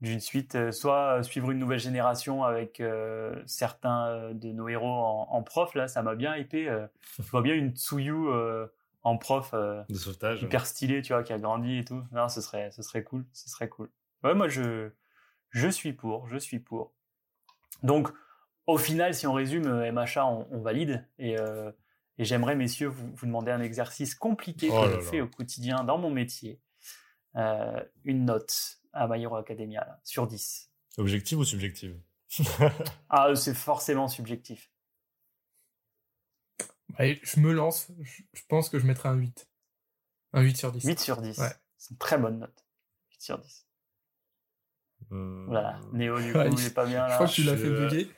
[0.00, 4.86] d'une suite, euh, soit suivre une nouvelle génération avec euh, certains euh, de nos héros
[4.86, 5.74] en, en prof.
[5.74, 6.68] Là, ça m'a bien hypé.
[6.68, 6.86] euh.
[7.18, 8.66] je vois bien une Tsuyu euh,
[9.02, 9.50] en prof.
[9.54, 10.42] euh, De sauvetage.
[10.42, 12.02] hyper stylé, tu vois, qui a grandi et tout.
[12.12, 13.90] Non, ce serait, ce serait cool, ce serait cool.
[14.22, 14.90] Ouais, moi, je,
[15.50, 16.92] je suis pour, je suis pour.
[17.82, 18.08] Donc,
[18.66, 21.06] au final, si on résume, euh, MHA, on, on valide.
[21.18, 21.70] Et, euh,
[22.18, 25.02] et j'aimerais, messieurs, vous, vous demander un exercice compliqué Oh que là je là.
[25.02, 26.60] fais au quotidien dans mon métier.
[27.36, 30.70] Euh, une note à My Hero Academia, là, sur 10.
[30.98, 32.00] Objective ou subjective
[33.10, 34.70] Ah, c'est forcément subjectif.
[36.96, 39.48] Allez, je me lance, je, je pense que je mettrai un 8.
[40.32, 40.84] Un 8 sur 10.
[40.84, 41.38] 8 sur 10.
[41.38, 41.52] Ouais.
[41.76, 42.66] C'est une très bonne note.
[43.12, 43.66] 8 sur 10.
[45.12, 45.80] Euh, Voilà.
[45.92, 47.14] Néo, du Ouais, coup, il est pas bien Je là.
[47.14, 48.10] crois que tu l'as je- fait bugger.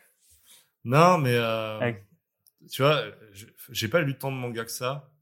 [0.84, 2.06] Non, mais euh, Avec-
[2.70, 3.02] tu vois,
[3.32, 5.12] je- j'ai pas lu tant de manga que ça.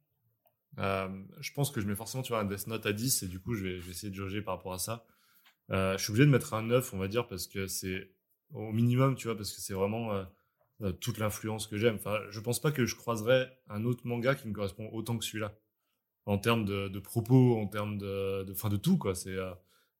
[0.79, 1.09] Euh,
[1.41, 3.41] je pense que je mets forcément tu vois, un Death Note à 10 et du
[3.41, 5.05] coup, je vais, je vais essayer de jauger par rapport à ça.
[5.71, 8.11] Euh, je suis obligé de mettre un 9, on va dire, parce que c'est
[8.53, 10.25] au minimum, tu vois, parce que c'est vraiment euh,
[10.83, 11.97] euh, toute l'influence que j'aime.
[11.97, 15.25] Enfin, je pense pas que je croiserais un autre manga qui me correspond autant que
[15.25, 15.55] celui-là.
[16.27, 19.15] En termes de, de propos, en termes de, de, fin, de tout, quoi.
[19.15, 19.53] C'est, euh,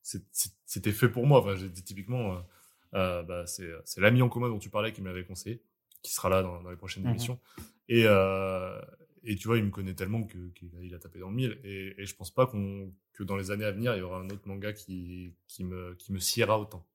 [0.03, 1.41] c'était fait pour moi.
[1.41, 2.43] Enfin, typiquement,
[2.93, 3.67] bah, c'est,
[3.97, 5.63] l'ami en commun dont tu parlais qui me l'avait conseillé,
[6.03, 7.11] qui sera là dans, dans les prochaines Mhm.
[7.11, 7.41] émissions.
[7.89, 8.05] Et,
[9.25, 11.61] et tu vois, il me connaît tellement que, qu'il a, tapé dans le mille.
[11.65, 14.21] Et, et je pense pas qu'on, que dans les années à venir, il y aura
[14.21, 16.87] un autre manga qui, qui me, qui me sciera autant.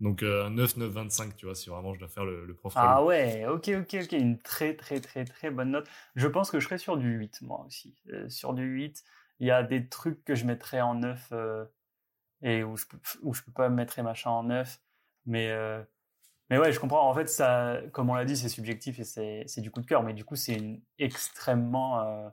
[0.00, 2.54] Donc, euh, un 9, 9, 25, tu vois, si vraiment je dois faire le, le
[2.54, 5.88] prof Ah ouais, ok, ok, ok, une très très très très bonne note.
[6.16, 7.94] Je pense que je serais sur du 8 moi aussi.
[8.12, 9.02] Euh, sur du 8,
[9.40, 11.64] il y a des trucs que je mettrais en 9 euh,
[12.42, 12.84] et où je,
[13.22, 14.80] où je peux pas mettre machin en 9.
[15.24, 15.50] Mais,
[16.50, 17.08] mais ouais, je comprends.
[17.08, 19.04] En fait, ça, comme on l'a dit, c'est subjectif et
[19.46, 20.02] c'est du coup de cœur.
[20.02, 22.28] Mais du coup, c'est une extrêmement euh,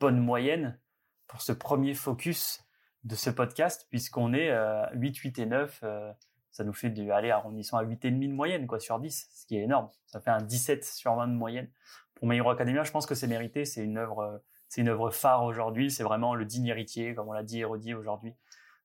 [0.00, 0.78] bonne moyenne
[1.26, 2.64] pour ce premier focus
[3.04, 5.80] de ce podcast, puisqu'on est euh, 8, 8 et 9.
[5.82, 6.12] euh,
[6.50, 9.56] ça nous fait du aller arrondissant à 8,5 de moyenne quoi, sur 10, ce qui
[9.56, 9.88] est énorme.
[10.06, 11.70] Ça fait un 17 sur 20 de moyenne.
[12.14, 13.64] Pour My Hero je pense que c'est mérité.
[13.64, 14.38] C'est une œuvre, euh,
[14.68, 15.90] c'est une œuvre phare aujourd'hui.
[15.90, 18.34] C'est vraiment le digne héritier, comme on l'a dit et redit aujourd'hui,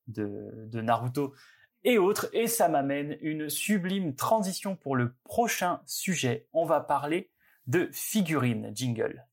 [0.08, 1.34] de, de Naruto
[1.86, 2.28] et autres.
[2.34, 6.48] Et ça m'amène une sublime transition pour le prochain sujet.
[6.52, 7.30] On va parler
[7.68, 9.26] de figurines jingle.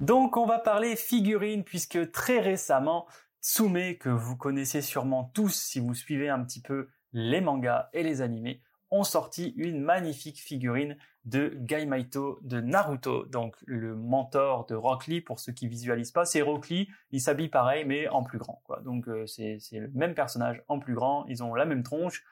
[0.00, 3.06] Donc on va parler figurines puisque très récemment,
[3.40, 8.02] Tsume, que vous connaissez sûrement tous si vous suivez un petit peu les mangas et
[8.02, 14.74] les animés, ont sorti une magnifique figurine de Gaimaito de Naruto, donc le mentor de
[14.74, 18.24] Rock Lee pour ceux qui visualisent pas, c'est Rock Lee, il s'habille pareil mais en
[18.24, 18.80] plus grand quoi.
[18.80, 22.24] Donc euh, c'est c'est le même personnage en plus grand, ils ont la même tronche.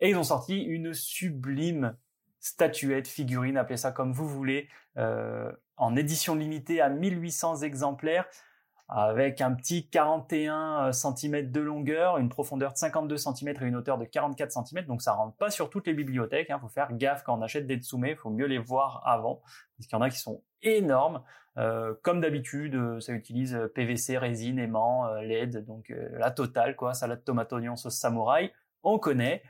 [0.00, 1.96] Et ils ont sorti une sublime
[2.40, 8.26] statuette, figurine, appelez ça comme vous voulez, euh, en édition limitée à 1800 exemplaires,
[8.88, 13.98] avec un petit 41 cm de longueur, une profondeur de 52 cm et une hauteur
[13.98, 14.86] de 44 cm.
[14.86, 16.48] Donc ça rentre pas sur toutes les bibliothèques.
[16.50, 19.42] Il faut faire gaffe quand on achète des Tsume, il faut mieux les voir avant,
[19.76, 21.22] parce qu'il y en a qui sont énormes.
[21.58, 26.30] Euh, comme d'habitude, euh, ça utilise euh, PVC, résine, aimant, euh, LED, donc euh, la
[26.30, 26.94] totale, quoi.
[26.94, 28.52] Salade tomate oignon sauce samouraï,
[28.84, 29.42] on connaît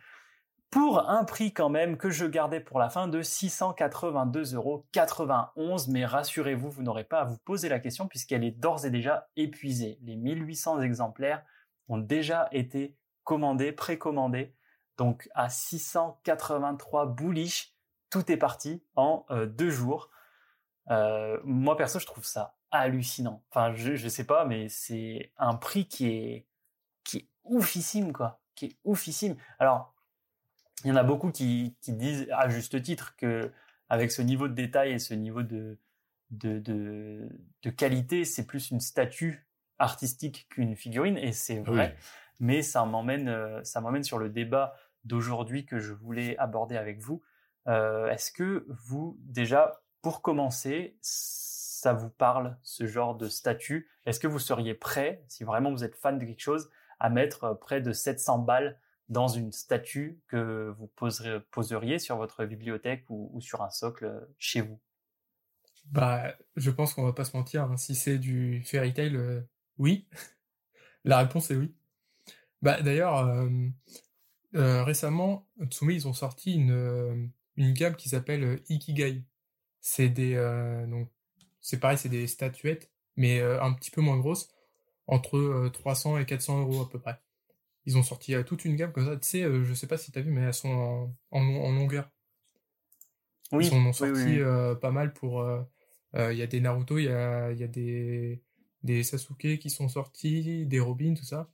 [0.70, 4.86] pour un prix quand même que je gardais pour la fin de 682,91 euros.
[5.88, 9.28] Mais rassurez-vous, vous n'aurez pas à vous poser la question puisqu'elle est d'ores et déjà
[9.36, 9.98] épuisée.
[10.02, 11.42] Les 1800 exemplaires
[11.88, 14.54] ont déjà été commandés, précommandés.
[14.98, 17.74] Donc à 683 bullish,
[18.10, 20.10] tout est parti en euh, deux jours.
[20.90, 23.42] Euh, moi perso, je trouve ça hallucinant.
[23.50, 26.46] Enfin, je, je sais pas, mais c'est un prix qui est
[27.04, 29.36] qui est oufissime quoi, qui est oufissime.
[29.58, 29.94] Alors
[30.85, 33.51] il y en a beaucoup qui, qui disent à juste titre que
[33.89, 35.79] avec ce niveau de détail et ce niveau de,
[36.31, 37.29] de, de,
[37.62, 39.47] de qualité, c'est plus une statue
[39.79, 41.97] artistique qu'une figurine, et c'est vrai.
[42.41, 44.74] Mais ça m'emmène, euh, ça m'emmène sur le débat
[45.05, 47.22] d'aujourd'hui que je voulais aborder avec vous.
[47.66, 54.20] Euh, Est-ce que vous, déjà, pour commencer, ça vous parle ce genre de statut Est-ce
[54.20, 56.70] que vous seriez prêt, si vraiment vous êtes fan de quelque chose,
[57.01, 62.16] à mettre euh, près de 700 balles dans une statue que vous poserez- poseriez sur
[62.16, 64.78] votre bibliothèque ou, sur un socle euh, chez vous?
[65.86, 67.64] Bah, je pense qu'on va pas se mentir.
[67.64, 67.76] hein.
[67.76, 69.40] Si c'est du fairy tale, euh,
[69.78, 70.06] oui.
[71.04, 71.74] La réponse est oui.
[72.62, 73.18] Bah, d'ailleurs,
[74.54, 79.24] euh, récemment, Tsume, ils ont sorti une, une gamme qui s'appelle Ikigai.
[79.80, 80.34] C'est des,
[80.88, 81.11] donc,
[81.61, 84.50] c'est pareil, c'est des statuettes, mais un petit peu moins grosses,
[85.06, 87.18] entre euh, 300 et 400 euros à peu près.
[87.89, 89.16] Ils ont sorti euh, toute une gamme comme ça.
[89.16, 91.64] Tu sais, euh, je sais pas si t'as vu, mais elles sont en, en, long-
[91.64, 92.09] en longueur.
[93.53, 94.41] Ils en ont oui, sorti oui, oui.
[94.41, 95.45] euh, pas mal pour.
[96.14, 98.43] Il y a des Naruto, il y a, y a des,
[98.82, 101.51] des Sasuke qui sont sortis, des Robin, tout ça.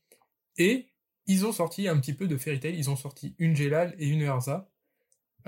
[0.59, 0.89] Et
[1.27, 2.77] ils ont sorti un petit peu de Fairy Tail.
[2.77, 4.71] Ils ont sorti une Gelal et une Erza.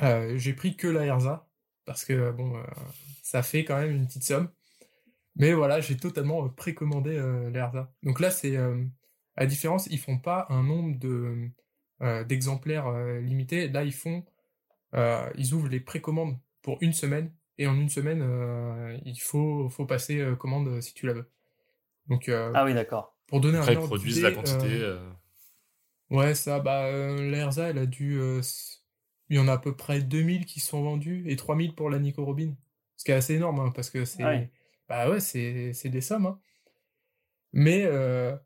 [0.02, 1.48] Euh, J'ai pris que la Erza
[1.84, 2.62] parce que bon, euh,
[3.22, 4.50] ça fait quand même une petite somme.
[5.36, 7.94] Mais voilà, j'ai totalement précommandé euh, la Erza.
[8.02, 8.56] Donc là, c'est
[9.36, 11.50] la différence, ils font pas un nombre de
[12.02, 13.68] euh, d'exemplaires euh, limités.
[13.68, 14.24] Là, ils font,
[14.94, 19.68] euh, ils ouvrent les précommandes pour une semaine et en une semaine, euh, il faut
[19.70, 21.30] faut passer euh, commande si tu la veux.
[22.08, 23.16] Donc euh, Ah oui, d'accord.
[23.28, 24.68] pour donner Après, un ils produisent la quantité.
[24.68, 25.12] euh, euh,
[26.10, 28.18] Ouais, ça, bah, euh, la Erza, elle a dû.
[28.20, 28.40] euh,
[29.28, 31.98] il y en a à peu près 2000 qui sont vendus et 3000 pour la
[31.98, 32.54] Nico Robin.
[32.96, 34.22] Ce qui est assez énorme, hein, parce que c'est.
[34.22, 34.48] Ah.
[34.88, 36.26] Bah ouais, c'est c'est des sommes.
[36.26, 36.40] hein.
[37.52, 38.36] Mais, euh,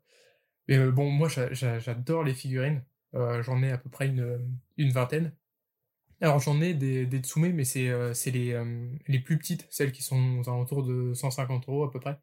[0.67, 2.83] mais euh, bon, moi, j'a- j'a- j'adore les figurines.
[3.15, 5.33] Euh, j'en ai à peu près une, une vingtaine.
[6.21, 9.91] Alors, j'en ai des, des Tsume, mais c'est euh, les, euh, les plus petites, celles
[9.91, 12.13] qui sont aux alentours de 150 euros à peu près.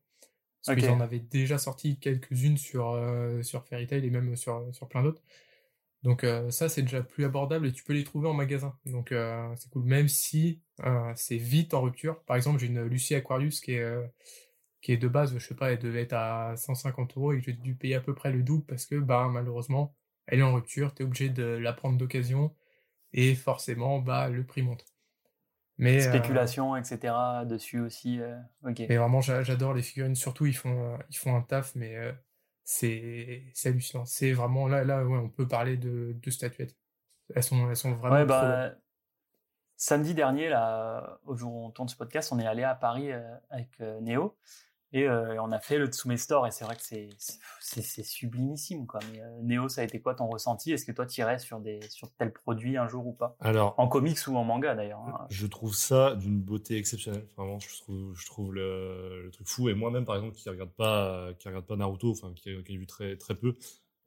[0.60, 0.82] Parce Ok.
[0.82, 3.00] qu'ils en avaient déjà sorti quelques-unes sur,
[3.42, 5.22] sur Fairy Tail et même sur, sur plein d'autres.
[6.04, 8.78] Donc ça, c'est déjà plus abordable et tu peux les trouver en magasin.
[8.86, 9.14] Donc
[9.56, 10.62] c'est cool, même si
[11.16, 12.22] c'est vite en rupture.
[12.24, 13.96] Par exemple, j'ai une Lucie Aquarius qui est,
[14.80, 17.44] qui est de base, je sais pas, elle devait être à 150 euros et que
[17.46, 19.94] j'ai dû payer à peu près le double parce que bah malheureusement,
[20.26, 22.54] elle est en rupture, t'es obligé de la prendre d'occasion
[23.12, 24.84] et forcément, bah le prix monte.
[25.78, 27.44] Mais, euh, Spéculation, etc.
[27.46, 28.20] dessus aussi.
[28.20, 28.80] euh, ok.
[28.88, 30.14] mais vraiment, j'a- j'adore les figurines.
[30.16, 32.12] Surtout, ils font, euh, ils font un taf, mais euh,
[32.64, 34.04] c'est hallucinant.
[34.04, 36.76] C'est vraiment là, là, ouais, on peut parler de, de statuettes.
[37.34, 38.74] Elles sont, elles sont vraiment Ouais, bah,
[39.76, 43.12] samedi dernier, là, au jour où on tourne ce podcast, on est allé à Paris
[43.12, 44.36] euh, avec euh, Néo
[44.92, 49.00] et euh, on a fait le Tsume Store et c'est vrai que c'est sublimissime quoi.
[49.12, 50.72] Mais euh, Néo, ça a été quoi ton ressenti?
[50.72, 53.36] Est-ce que toi tu irais sur des sur tel produit un jour ou pas?
[53.40, 55.00] Alors, En comics ou en manga d'ailleurs.
[55.00, 55.26] hein.
[55.30, 57.26] Je trouve ça d'une beauté exceptionnelle.
[57.36, 59.68] Vraiment, je trouve, je trouve le, le truc fou.
[59.68, 62.74] Et moi-même, par exemple, qui regarde pas, qui regarde pas Naruto, enfin, qui, a- qui
[62.74, 63.56] a vu très, très peu,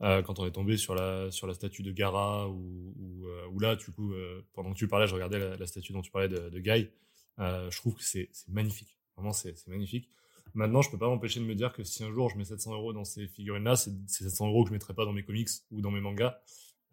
[0.02, 3.60] euh, quand on est tombé sur la, sur la statue de Gara ou, ou, ou
[3.60, 4.14] là, du coup,
[4.54, 6.90] pendant que tu parlais, je regardais la, la statue dont tu parlais de, de Guy.
[7.38, 8.98] Je trouve que c'est, magnifique.
[9.16, 10.10] Vraiment, c'est magnifique.
[10.54, 12.74] Maintenant, je peux pas m'empêcher de me dire que si un jour je mets 700
[12.74, 15.50] euros dans ces figurines-là, c'est, c'est 700 euros que je mettrais pas dans mes comics
[15.72, 16.38] ou dans mes mangas.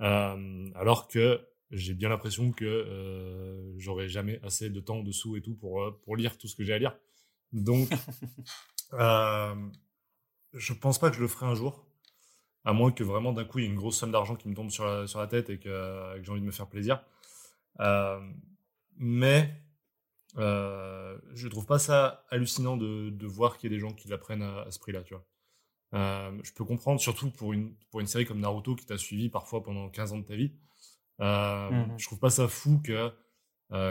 [0.00, 1.40] Euh, alors que
[1.70, 5.82] j'ai bien l'impression que euh, j'aurai jamais assez de temps, de sous et tout pour,
[5.82, 6.96] euh, pour lire tout ce que j'ai à lire.
[7.52, 7.88] Donc,
[8.94, 9.54] euh,
[10.54, 11.86] je pense pas que je le ferai un jour,
[12.64, 14.54] à moins que vraiment d'un coup il y ait une grosse somme d'argent qui me
[14.54, 17.02] tombe sur la, sur la tête et que, que j'ai envie de me faire plaisir.
[17.80, 18.20] Euh,
[18.96, 19.62] mais
[20.36, 24.08] euh, je trouve pas ça hallucinant de, de voir qu'il y a des gens qui
[24.08, 25.24] la prennent à, à ce prix-là, tu vois.
[25.94, 29.30] Euh, je peux comprendre, surtout pour une, pour une série comme Naruto qui t'a suivi
[29.30, 30.52] parfois pendant 15 ans de ta vie.
[31.20, 31.98] Euh, Mhm.
[31.98, 33.10] Je trouve pas ça fou que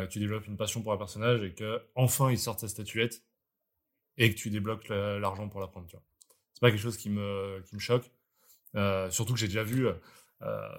[0.10, 3.24] tu développes une passion pour un personnage et que enfin il sorte sa statuette
[4.18, 5.88] et que tu débloques la- l'argent pour la prendre.
[5.88, 6.04] Tu vois.
[6.54, 8.12] C'est pas quelque chose qui me, qui me choque.
[9.12, 9.88] Surtout que j'ai déjà vu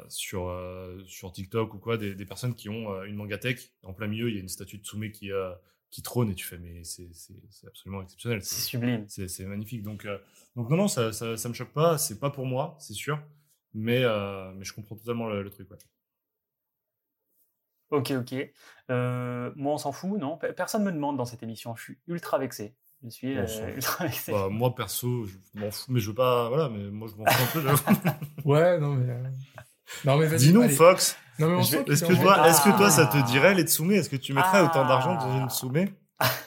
[0.08, 3.72] sur, euh, sur TikTok ou quoi des, des personnes qui ont euh, une mangatech.
[3.82, 5.52] En plein milieu, il y a une statue de Tsume qui, euh,
[5.90, 7.08] qui trône et tu fais, mais c'est
[7.66, 8.42] absolument exceptionnel.
[8.42, 9.06] C'est sublime.
[9.08, 9.82] c'est magnifique.
[9.82, 10.18] Donc, euh,
[10.56, 11.98] donc non, non, ça, ça, ça me choque pas.
[11.98, 13.20] C'est pas pour moi, c'est sûr.
[13.74, 15.70] Mais, euh, mais je comprends totalement le, le truc.
[15.70, 15.76] Ouais.
[17.90, 18.34] Ok, ok.
[18.90, 20.36] Euh, moi, on s'en fout, non?
[20.36, 21.74] Pe- Personne me demande dans cette émission.
[21.76, 22.74] Je suis ultra vexé.
[23.04, 23.46] Je suis euh.
[24.28, 26.48] Bah, moi, perso, je m'en fous, mais je veux pas.
[26.48, 28.10] Voilà, mais moi, je m'en fous un peu.
[28.44, 29.12] Ouais, non, mais.
[29.12, 29.22] euh,
[30.04, 30.38] Non, mais vas-y.
[30.38, 30.68] Dis-nous.
[30.70, 32.90] Fox, Non, mais on Je vais- sent qu'il est-ce est que, toi, est-ce que toi,
[32.90, 33.22] ça te Ah.
[33.22, 35.42] dirait les Tsume Est-ce que tu mettrais autant d'argent dans Ah.
[35.42, 35.88] une Tsume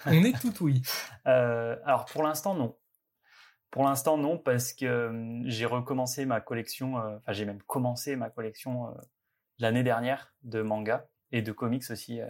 [0.05, 0.81] On est tout oui.
[1.27, 2.75] Euh, alors pour l'instant non.
[3.69, 8.15] Pour l'instant non parce que euh, j'ai recommencé ma collection, euh, enfin j'ai même commencé
[8.15, 8.91] ma collection euh,
[9.59, 12.25] l'année dernière de manga et de comics aussi euh,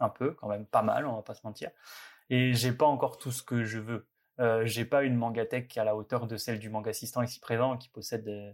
[0.00, 1.70] un peu, quand même pas mal, on va pas se mentir.
[2.30, 4.06] Et j'ai pas encore tout ce que je veux.
[4.38, 7.22] Euh, j'ai pas une mangatech qui est à la hauteur de celle du manga assistant
[7.22, 8.52] ici présent, qui possède euh,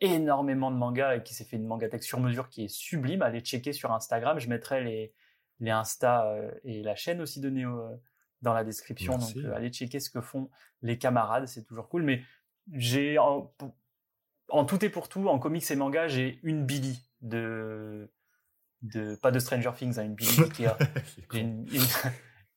[0.00, 3.22] énormément de mangas et qui s'est fait une mangatech sur mesure qui est sublime.
[3.22, 4.38] Allez checker sur Instagram.
[4.38, 5.12] Je mettrai les,
[5.60, 7.96] les Insta euh, et la chaîne aussi de Néo euh,
[8.42, 9.12] dans la description.
[9.18, 9.42] Merci.
[9.42, 10.48] Donc, allez checker ce que font
[10.82, 11.46] les camarades.
[11.48, 12.02] C'est toujours cool.
[12.02, 12.22] Mais
[12.72, 13.52] j'ai, en,
[14.48, 18.10] en tout et pour tout, en comics et manga, j'ai une Billy de,
[18.82, 20.76] de, pas de Stranger Things, hein, une Billy d'Ikea.
[21.32, 21.82] J'ai une, une-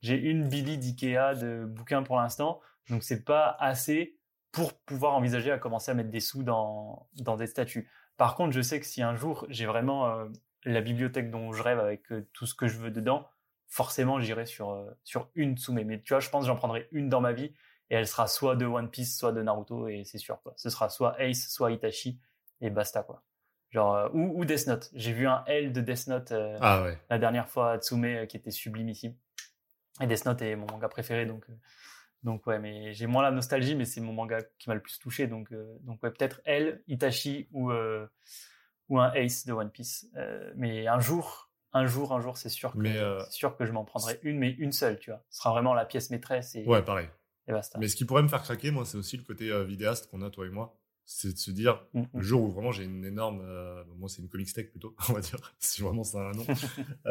[0.01, 4.17] j'ai une Billy d'Ikea de bouquins pour l'instant, donc c'est pas assez
[4.51, 7.89] pour pouvoir envisager à commencer à mettre des sous dans, dans des statues.
[8.15, 10.25] Par contre, je sais que si un jour j'ai vraiment euh,
[10.63, 13.27] la bibliothèque dont je rêve avec euh, tout ce que je veux dedans,
[13.67, 15.83] forcément j'irai sur, euh, sur une Tsume.
[15.83, 17.53] Mais tu vois, je pense que j'en prendrai une dans ma vie
[17.89, 20.53] et elle sera soit de One Piece, soit de Naruto et c'est sûr quoi.
[20.57, 22.19] Ce sera soit Ace, soit Itachi
[22.61, 23.23] et basta quoi.
[23.69, 24.89] Genre, ou, ou Death Note.
[24.93, 26.97] J'ai vu un L de Death Note Ah ouais.
[27.09, 29.13] la dernière fois à Tsume qui était sublimissime.
[30.01, 31.53] Et Death Note est mon manga préféré, donc, euh,
[32.23, 34.99] donc ouais, mais j'ai moins la nostalgie, mais c'est mon manga qui m'a le plus
[34.99, 38.07] touché, donc, euh, donc ouais, peut-être elle, Itachi ou, euh,
[38.89, 40.07] ou un Ace de One Piece.
[40.55, 43.65] Mais un jour, un jour, un jour, c'est sûr que, Mais, euh, c'est sûr que
[43.65, 45.23] je m'en prendrai une, mais une seule, tu vois.
[45.29, 47.07] Ce sera vraiment la pièce maîtresse et, Ouais, pareil.
[47.47, 47.77] et basta.
[47.79, 50.21] Mais ce qui pourrait me faire craquer, moi, c'est aussi le côté euh, vidéaste qu'on
[50.21, 50.77] a, toi et moi.
[51.09, 52.07] C'est de se dire, Mm, mm.
[52.15, 53.39] le jour où vraiment j'ai une énorme.
[53.41, 56.45] euh, moi, c'est une comic tech plutôt, on va dire, si vraiment a un nom.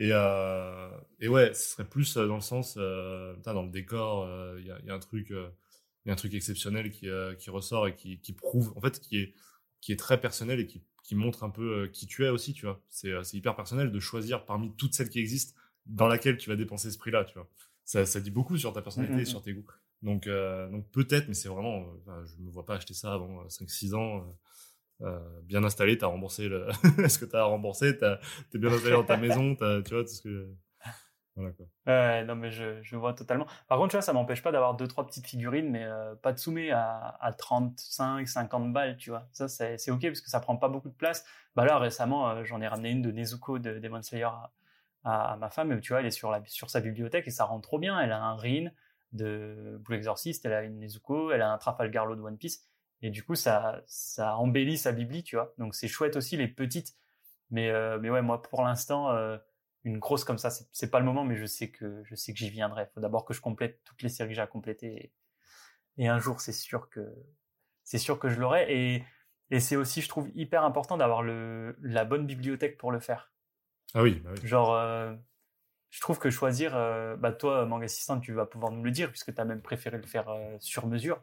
[0.00, 0.90] Euh, et, euh,
[1.20, 4.56] et ouais, ce serait plus euh, dans le sens, euh, putain, dans le décor, euh,
[4.60, 5.48] il y, a, il y a un truc, euh,
[6.04, 8.80] il y a un truc exceptionnel qui, euh, qui ressort et qui, qui prouve, en
[8.80, 9.34] fait, qui est,
[9.80, 12.52] qui est très personnel et qui, qui montre un peu euh, qui tu es aussi,
[12.52, 12.80] tu vois.
[12.88, 16.56] C'est, euh, hyper personnel de choisir parmi toutes celles qui existent dans laquelle tu vas
[16.56, 17.48] dépenser ce prix-là, tu vois.
[17.84, 19.66] Ça, ça dit beaucoup sur ta personnalité et sur tes goûts.
[20.02, 23.48] Donc, euh, donc peut-être, mais c'est vraiment, euh, je me vois pas acheter ça avant
[23.48, 24.38] 5-6 ans.
[25.02, 26.68] Euh, bien installé, t'as remboursé le.
[27.04, 28.18] Est-ce que t'as remboursé T'as-
[28.50, 30.48] T'es bien installé dans ta maison, tu vois tout ce que.
[31.36, 32.24] Voilà quoi.
[32.24, 33.46] Non, mais je, je vois totalement.
[33.68, 36.32] Par contre, tu vois, ça m'empêche pas d'avoir deux, trois petites figurines, mais euh, pas
[36.32, 39.28] de Tsume à, à 35, 50 balles, tu vois.
[39.30, 41.24] Ça, c'est c'est ok parce que ça prend pas beaucoup de place.
[41.54, 44.50] Bah là, récemment, euh, j'en ai ramené une de Nezuko de Demon Slayer à,
[45.04, 47.30] à, à ma femme, et tu vois, elle est sur, la, sur sa bibliothèque et
[47.30, 48.00] ça rend trop bien.
[48.00, 48.70] Elle a un Rin
[49.12, 52.66] de Blue Exorcist, elle a une Nezuko, elle a un Trafalgar Law de One Piece,
[53.02, 55.54] et du coup, ça, ça embellit sa bibli, tu vois.
[55.58, 56.96] Donc, c'est chouette aussi, les petites.
[57.50, 59.38] Mais, euh, mais ouais, moi, pour l'instant, euh,
[59.84, 62.38] une grosse comme ça, c'est pas le moment, mais je sais que je sais que
[62.38, 62.86] j'y viendrai.
[62.92, 65.12] Faut d'abord que je complète toutes les séries que j'ai à compléter,
[65.96, 67.00] et, et un jour, c'est sûr que
[67.84, 68.66] c'est sûr que je l'aurai.
[68.68, 69.04] Et,
[69.50, 73.32] et c'est aussi, je trouve, hyper important d'avoir le la bonne bibliothèque pour le faire.
[73.94, 74.46] Ah oui, bah oui.
[74.46, 75.14] Genre, euh,
[75.88, 76.72] je trouve que choisir,
[77.18, 79.96] bah toi, Manga Assistant, tu vas pouvoir nous le dire, puisque tu as même préféré
[79.96, 80.28] le faire
[80.60, 81.22] sur mesure.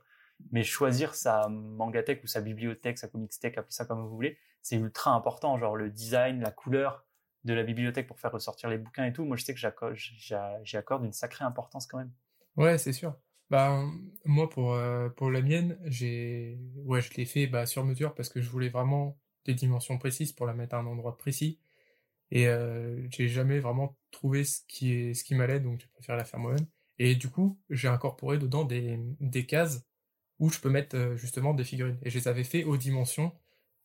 [0.52, 4.38] Mais choisir sa mangatech ou sa bibliothèque, sa comics tech, appelez ça comme vous voulez,
[4.62, 5.58] c'est ultra important.
[5.58, 7.06] Genre le design, la couleur
[7.46, 9.24] de la bibliothèque pour faire ressortir les bouquins et tout.
[9.24, 9.60] Moi, je sais que
[10.64, 12.12] j'y accorde une sacrée importance quand même.
[12.58, 13.16] Ouais, c'est sûr.
[13.50, 13.84] Bah,
[14.26, 18.30] moi, pour, euh, pour la mienne, j'ai, ouais, je l'ai fait, bah, sur mesure parce
[18.30, 21.60] que je voulais vraiment des dimensions précises pour la mettre à un endroit précis.
[22.32, 26.18] Et, euh, j'ai jamais vraiment trouvé ce qui est, ce qui m'allait, donc j'ai préféré
[26.18, 26.68] la faire moi-même.
[27.00, 29.86] Et du coup, j'ai incorporé dedans des, des cases
[30.40, 31.98] où je peux mettre, euh, justement, des figurines.
[32.04, 33.34] Et je les avais fait aux dimensions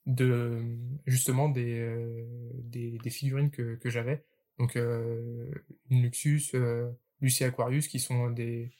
[0.06, 0.62] de,
[1.06, 4.24] justement, des, euh, des, des figurines que, que j'avais.
[4.58, 5.50] Donc, euh,
[5.90, 6.90] une Luxus, euh,
[7.20, 8.72] Lucie Aquarius, qui sont des,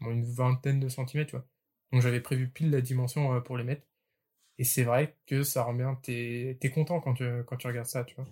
[0.00, 1.46] bon, une vingtaine de centimètres, tu vois.
[1.92, 3.82] Donc j'avais prévu pile la dimension euh, pour les mettre.
[4.58, 7.88] Et c'est vrai que ça rend bien, t'es t'es content quand tu, quand tu regardes
[7.88, 8.26] ça, tu vois.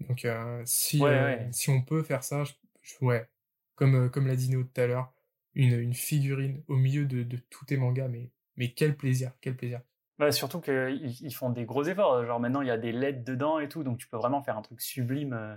[0.00, 0.26] Donc
[0.64, 1.52] si, Ouais, ouais.
[1.52, 3.28] si on peut faire ça, je, je- ouais,
[3.74, 5.12] comme, comme l'a dit Néo tout à l'heure,
[5.56, 9.56] une, une figurine au milieu de, de tous tes mangas, mais, mais quel plaisir, quel
[9.56, 9.80] plaisir.
[10.20, 12.24] Ouais, surtout qu'ils ils font des gros efforts.
[12.24, 14.56] Genre maintenant, il y a des LED dedans et tout, donc tu peux vraiment faire
[14.56, 15.56] un truc sublime, euh,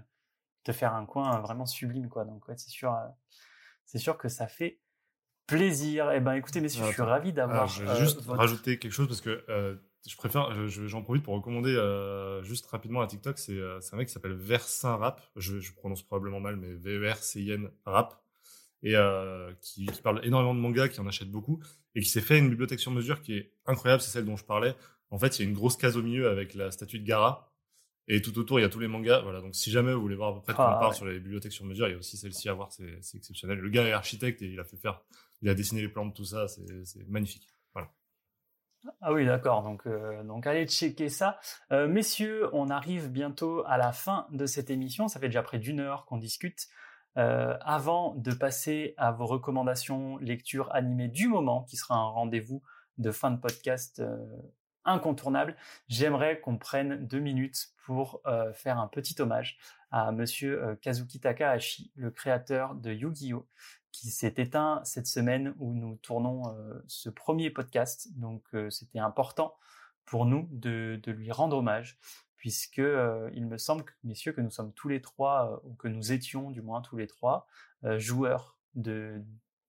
[0.63, 2.25] te faire un coin euh, vraiment sublime, quoi.
[2.25, 3.07] Donc ouais, c'est sûr, euh,
[3.85, 4.79] c'est sûr que ça fait
[5.47, 6.11] plaisir.
[6.11, 7.09] Eh ben, écoutez, messieurs, je suis Attends.
[7.11, 7.67] ravi d'avoir.
[7.67, 9.75] je vais euh, juste votre- rajouter quelque chose parce que euh,
[10.07, 13.37] je préfère, je- je- j'en profite pour recommander euh, juste rapidement à TikTok.
[13.39, 15.21] C'est euh, c'est un mec qui s'appelle Versin Rap.
[15.35, 18.21] Je, je prononce probablement mal, mais V-E-R-C-I-N Rap.
[18.81, 21.59] Et euh, qui, qui parle énormément de mangas, qui en achète beaucoup.
[21.95, 24.01] Et qui s'est fait une bibliothèque sur mesure qui est incroyable.
[24.01, 24.75] C'est celle dont je parlais.
[25.11, 27.51] En fait, il y a une grosse case au milieu avec la statue de Gara.
[28.07, 29.21] Et tout autour, il y a tous les mangas.
[29.21, 29.41] Voilà.
[29.41, 30.97] Donc, si jamais vous voulez voir à peu près de quoi Ah, on parle ouais.
[30.97, 32.71] sur les bibliothèques sur mesure, il y a aussi celle-ci à voir.
[32.71, 33.59] C'est exceptionnel.
[33.59, 35.01] Le gars est architecte et il a fait faire,
[35.41, 36.47] il a dessiné les plans de tout ça.
[36.47, 37.47] C'est c'est magnifique.
[39.01, 39.63] Ah oui, d'accord.
[39.63, 41.39] Donc, euh, donc allez checker ça.
[41.71, 45.07] Euh, messieurs, on arrive bientôt à la fin de cette émission.
[45.07, 46.67] Ça fait déjà près d'une heure qu'on discute.
[47.17, 52.61] Euh, avant de passer à vos recommandations lecture animée du moment, qui sera un rendez-vous
[52.97, 54.17] de fin de podcast euh,
[54.85, 55.55] incontournable,
[55.87, 59.57] j'aimerais qu'on prenne deux minutes pour euh, faire un petit hommage
[59.91, 63.47] à Monsieur Kazuki Takahashi, le créateur de Yu-Gi-Oh,
[63.91, 66.43] qui s'est éteint cette semaine où nous tournons
[66.85, 68.07] ce premier podcast.
[68.15, 69.55] Donc c'était important
[70.05, 71.97] pour nous de, lui rendre hommage,
[72.39, 76.49] puisque il me semble, messieurs, que nous sommes tous les trois, ou que nous étions
[76.49, 77.47] du moins tous les trois,
[77.97, 79.23] joueurs de,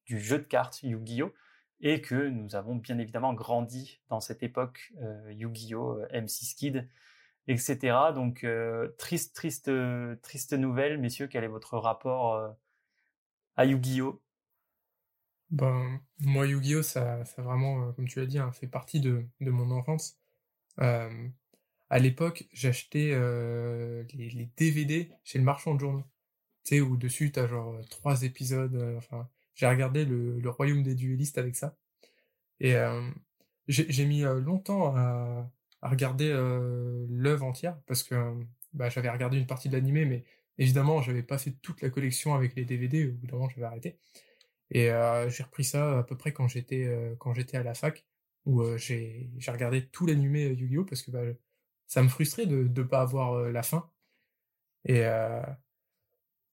[0.07, 1.33] du jeu de cartes Yu-Gi-Oh!
[1.81, 6.89] et que nous avons bien évidemment grandi dans cette époque euh, Yu-Gi-Oh, euh, M6 Kid,
[7.49, 7.97] etc.
[8.15, 9.71] Donc euh, triste, triste,
[10.23, 11.27] triste nouvelle, messieurs.
[11.27, 12.57] Quel est votre rapport
[13.57, 14.21] à Yu-Gi-Oh
[15.51, 20.19] Ben moi Yu-Gi-Oh, ça, vraiment, comme tu l'as dit, hein, fait partie de mon enfance.
[21.91, 23.11] À l'époque, j'achetais
[24.15, 26.05] les, les, DVD chez le marchand de journaux.
[26.65, 28.77] Tu sais, où dessus t'as genre trois épisodes.
[28.99, 29.29] enfin,
[29.61, 31.77] j'ai regardé le, royaume des duellistes avec ça.
[32.61, 33.03] Et euh,
[33.69, 35.51] j'ai mis euh, longtemps à,
[35.83, 38.15] regarder euh, l'œuvre entière parce que
[38.75, 40.25] bah, j'avais regardé une partie de l'animé, mais
[40.59, 43.09] évidemment, j'avais pas fait toute la collection avec les DVD.
[43.09, 43.99] Au bout d'un moment, j'avais arrêté.
[44.71, 44.91] Et
[45.29, 46.89] j'ai repris ça à peu près quand j'étais
[47.19, 48.05] quand j'étais à la fac,
[48.47, 51.23] où j'ai regardé tout l'animé Yu-Gi-Oh parce que bah,
[51.91, 53.91] ça me frustrait de ne pas avoir la fin.
[54.87, 55.05] Et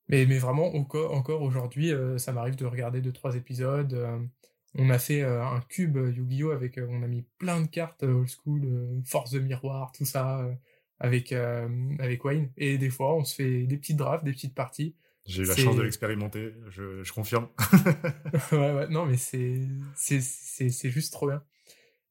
[0.09, 3.93] mais, mais vraiment, encore, encore aujourd'hui, euh, ça m'arrive de regarder deux, trois épisodes.
[3.93, 4.19] Euh,
[4.75, 6.51] on a fait euh, un cube Yu-Gi-Oh!
[6.51, 10.47] avec, on a mis plein de cartes old school, force de miroir, tout ça,
[10.99, 12.51] avec, avec Wayne.
[12.57, 14.95] Et des fois, on se fait des petites drafts, des petites parties.
[15.25, 17.49] J'ai eu la chance de l'expérimenter, je, je confirme.
[18.53, 19.61] ouais, ouais, non, mais c'est,
[19.93, 21.43] c'est, c'est, c'est juste trop bien.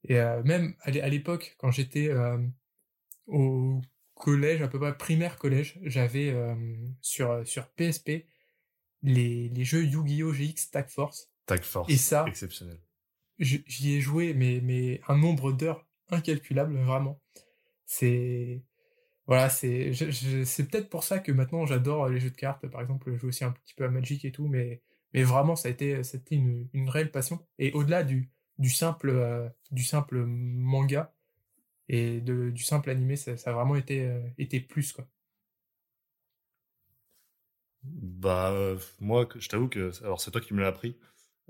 [0.07, 0.15] Et
[0.45, 2.11] même à l'époque, quand j'étais
[3.27, 3.81] au
[4.15, 6.55] collège, à peu près primaire collège, j'avais euh,
[7.01, 8.25] sur, sur PSP
[9.03, 10.33] les, les jeux Yu-Gi-Oh!
[10.33, 11.31] GX Tag Force.
[11.45, 11.91] Tag Force.
[11.91, 12.79] Et ça, exceptionnel.
[13.39, 17.21] J'y ai joué, mais, mais un nombre d'heures incalculable, vraiment.
[17.85, 18.63] C'est.
[19.27, 22.65] Voilà, c'est c'est peut-être pour ça que maintenant j'adore les jeux de cartes.
[22.67, 24.81] Par exemple, je joue aussi un petit peu à Magic et tout, mais,
[25.13, 27.45] mais vraiment, ça a été, c'était une, une réelle passion.
[27.59, 31.13] Et au-delà du, du, simple, euh, du simple manga,
[31.89, 35.07] et du simple animé, ça, a vraiment été, euh, plus, quoi.
[37.83, 40.97] Bah, euh, moi, je t'avoue que, alors c'est toi qui me l'as appris,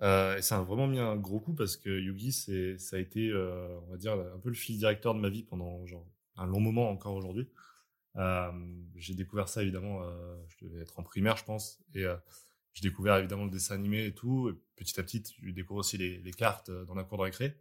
[0.03, 3.33] euh, et ça a vraiment mis un gros coup parce que Yugi, ça a été,
[3.33, 6.59] on va dire, un peu le fil directeur de ma vie pendant genre, un long
[6.59, 7.49] moment encore aujourd'hui.
[8.95, 10.03] j'ai découvert ça évidemment,
[10.49, 12.05] je devais être en primaire, je pense, et
[12.73, 14.49] j'ai découvert évidemment le dessin animé et tout.
[14.49, 17.55] Et petit à petit, tu découvres aussi les, les cartes dans la cour de récré.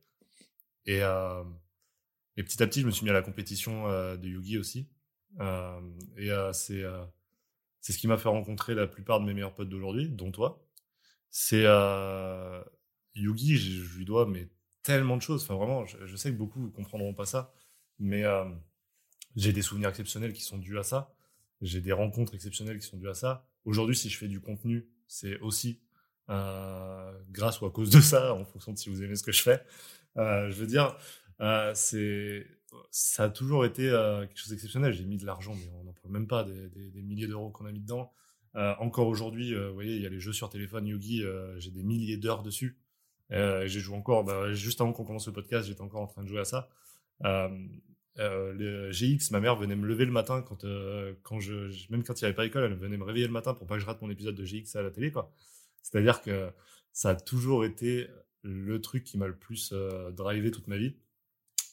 [0.84, 1.00] Et
[2.36, 4.88] et petit à petit, je me suis mis à la compétition euh, de Yugi aussi.
[5.40, 5.80] Euh,
[6.16, 6.84] et euh, c'est
[7.80, 10.66] c'est ce qui m'a fait rencontrer la plupart de mes meilleurs potes d'aujourd'hui, dont toi.
[11.30, 11.64] C'est
[13.14, 14.48] Yugi, je, lui dois mais
[14.82, 15.44] tellement de choses.
[15.44, 17.54] Enfin vraiment, je, sais que beaucoup ne comprendront pas ça,
[17.98, 18.24] mais
[19.36, 21.14] j'ai des souvenirs exceptionnels qui sont dus à ça.
[21.62, 23.48] J'ai des rencontres exceptionnelles qui sont dues à ça.
[23.64, 25.80] Aujourd'hui, si je fais du contenu, c'est aussi
[26.28, 29.42] grâce ou à cause de ça, en fonction de si vous aimez ce que je
[29.42, 29.62] fais.
[30.16, 30.96] je veux dire,
[31.40, 32.46] euh, c'est
[32.90, 34.92] ça a toujours été euh, quelque chose d'exceptionnel.
[34.92, 37.72] J'ai mis de l'argent, mais on n'en parle même pas des, milliers d'euros qu'on a
[37.72, 38.12] mis dedans.
[38.54, 41.22] Euh, encore aujourd'hui, vous voyez, il y a les jeux sur téléphone Yugi,
[41.58, 42.78] j'ai des milliers d'heures dessus.
[43.30, 46.28] j'ai joué encore, bah, juste avant qu'on commence le podcast, j'étais encore en train de
[46.28, 46.68] jouer à ça.
[48.18, 50.64] GX, ma mère venait me lever le matin quand,
[51.22, 53.54] quand je, même quand il n'y avait pas école, elle venait me réveiller le matin
[53.54, 55.12] pour pas que je rate mon épisode de GX à la télé.
[55.82, 56.50] C'est-à-dire que
[56.92, 58.08] ça a toujours été
[58.42, 59.72] le truc qui m'a le plus
[60.12, 60.96] drivé toute ma vie.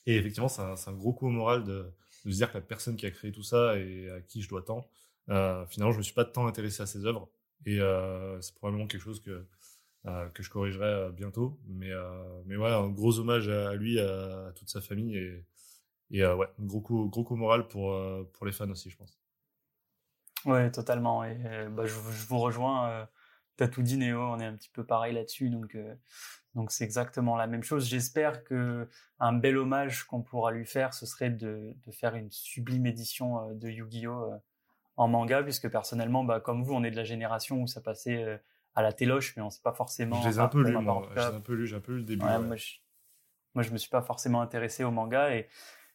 [0.05, 1.91] Et effectivement, c'est un, gros coup au moral de,
[2.25, 4.61] se dire que la personne qui a créé tout ça et à qui je dois
[4.61, 4.89] tant,
[5.29, 7.29] euh, finalement, je me suis pas tant intéressé à ses œuvres.
[7.65, 9.45] Et euh, c'est probablement quelque chose que,
[10.05, 11.59] euh, que je corrigerai bientôt.
[11.67, 11.91] Mais,
[12.45, 15.17] mais ouais, un gros hommage à lui, à, toute sa famille.
[15.17, 15.45] Et,
[16.11, 17.97] et ouais, un gros coup, gros coup au moral pour,
[18.33, 19.17] pour les fans aussi, je pense.
[20.45, 21.23] Ouais, totalement.
[21.23, 21.37] Et
[21.71, 23.07] bah, je, vous rejoins.
[23.55, 24.19] T'as tout dit, Néo.
[24.19, 25.49] On est un petit peu pareil là-dessus.
[25.49, 25.77] Donc,
[26.55, 27.87] donc c'est exactement la même chose.
[27.87, 28.87] J'espère que
[29.19, 33.49] un bel hommage qu'on pourra lui faire, ce serait de, de faire une sublime édition
[33.49, 34.37] euh, de Yu-Gi-Oh euh,
[34.95, 38.23] en manga, puisque personnellement, bah, comme vous, on est de la génération où ça passait
[38.23, 38.37] euh,
[38.75, 40.21] à la téloche, mais on sait pas forcément.
[40.21, 40.77] J'ai un peu lu.
[41.15, 42.25] J'ai un peu lu, j'ai un peu lu le début.
[42.25, 42.73] Ouais, Moi, je,
[43.55, 45.47] moi, je me suis pas forcément intéressé au manga et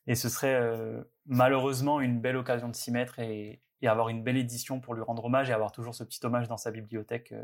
[0.09, 4.23] et ce serait euh, malheureusement une belle occasion de s'y mettre et, et, avoir une
[4.23, 7.35] belle édition pour lui rendre hommage et avoir toujours ce petit hommage dans sa bibliothèque.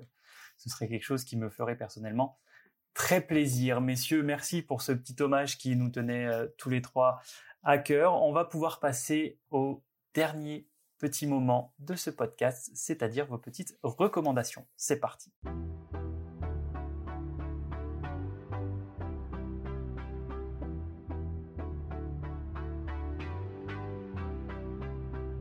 [0.57, 2.39] ce serait quelque chose qui me ferait personnellement
[2.95, 3.81] très plaisir.
[3.81, 7.21] Messieurs, merci pour ce petit hommage qui nous tenait euh, tous les trois
[7.63, 8.23] à cœur.
[8.23, 9.83] On va pouvoir passer au
[10.15, 10.69] dernier
[10.99, 14.65] petit moment de ce podcast, c'est-à-dire vos petites recommandations.
[14.77, 15.33] C'est parti.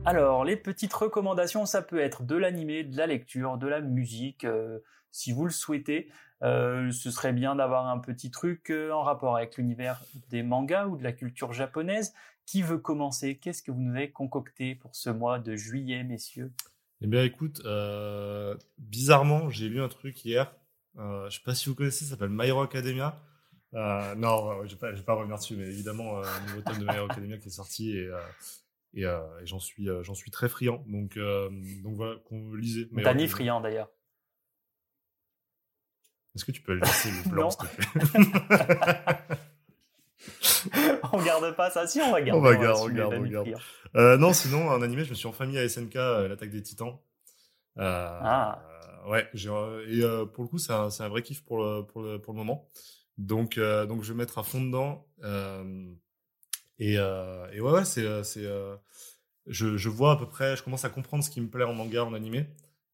[0.06, 4.44] Alors, les petites recommandations, ça peut être de l'animé, de la lecture, de la musique,
[4.44, 4.80] euh,
[5.10, 6.10] si vous le souhaitez.
[6.44, 10.86] Euh, ce serait bien d'avoir un petit truc euh, en rapport avec l'univers des mangas
[10.86, 12.14] ou de la culture japonaise.
[12.46, 13.38] Qui veut commencer?
[13.38, 16.52] Qu'est-ce que vous nous avez concocté pour ce mois de juillet, messieurs?
[17.00, 20.54] Eh bien, écoute, euh, bizarrement, j'ai lu un truc hier.
[20.98, 23.20] Euh, je sais pas si vous connaissez, ça s'appelle My Hero Academia.
[23.72, 26.84] Non, je vais pas, je vais pas revenir dessus, mais évidemment, un nouveau tome de
[26.84, 28.08] My Hero Academia qui est sorti et,
[28.94, 30.84] et, euh, et j'en suis, euh, j'en suis très friand.
[30.86, 31.50] Donc, euh,
[31.82, 33.28] donc voilà, qu'on Danny Academia.
[33.28, 33.90] friand d'ailleurs.
[36.34, 39.18] Est-ce que tu peux laisser le blanc, s'il te plaît
[41.12, 42.40] on garde pas ça, si on va garder.
[42.40, 43.46] On va garder, on garde, on garde.
[43.46, 43.60] friand.
[43.96, 46.62] Euh, non, sinon, en animé, je me suis enfin mis à SNK, euh, l'attaque des
[46.62, 46.98] titans.
[47.78, 48.62] Euh, Ah.
[49.08, 50.00] ouais, et
[50.32, 52.38] pour le coup, c'est un, c'est un vrai kiff pour le, pour le, pour le
[52.38, 52.68] moment.
[53.18, 55.06] Donc, donc, je vais mettre à fond dedans.
[56.78, 58.46] Et, euh, et ouais, ouais, c'est, euh, c'est,
[59.46, 61.74] je, je vois à peu près, je commence à comprendre ce qui me plaît en
[61.74, 62.46] manga, en animé.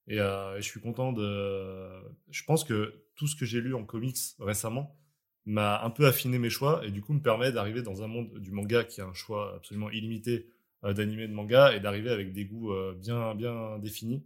[0.08, 1.88] Et, euh, et je suis content de.
[2.30, 4.96] Je pense que tout ce que j'ai lu en comics récemment
[5.44, 8.38] m'a un peu affiné mes choix et du coup me permet d'arriver dans un monde
[8.38, 10.48] du manga qui a un choix absolument illimité
[10.84, 14.24] euh, d'animé de manga et d'arriver avec des goûts euh, bien bien définis.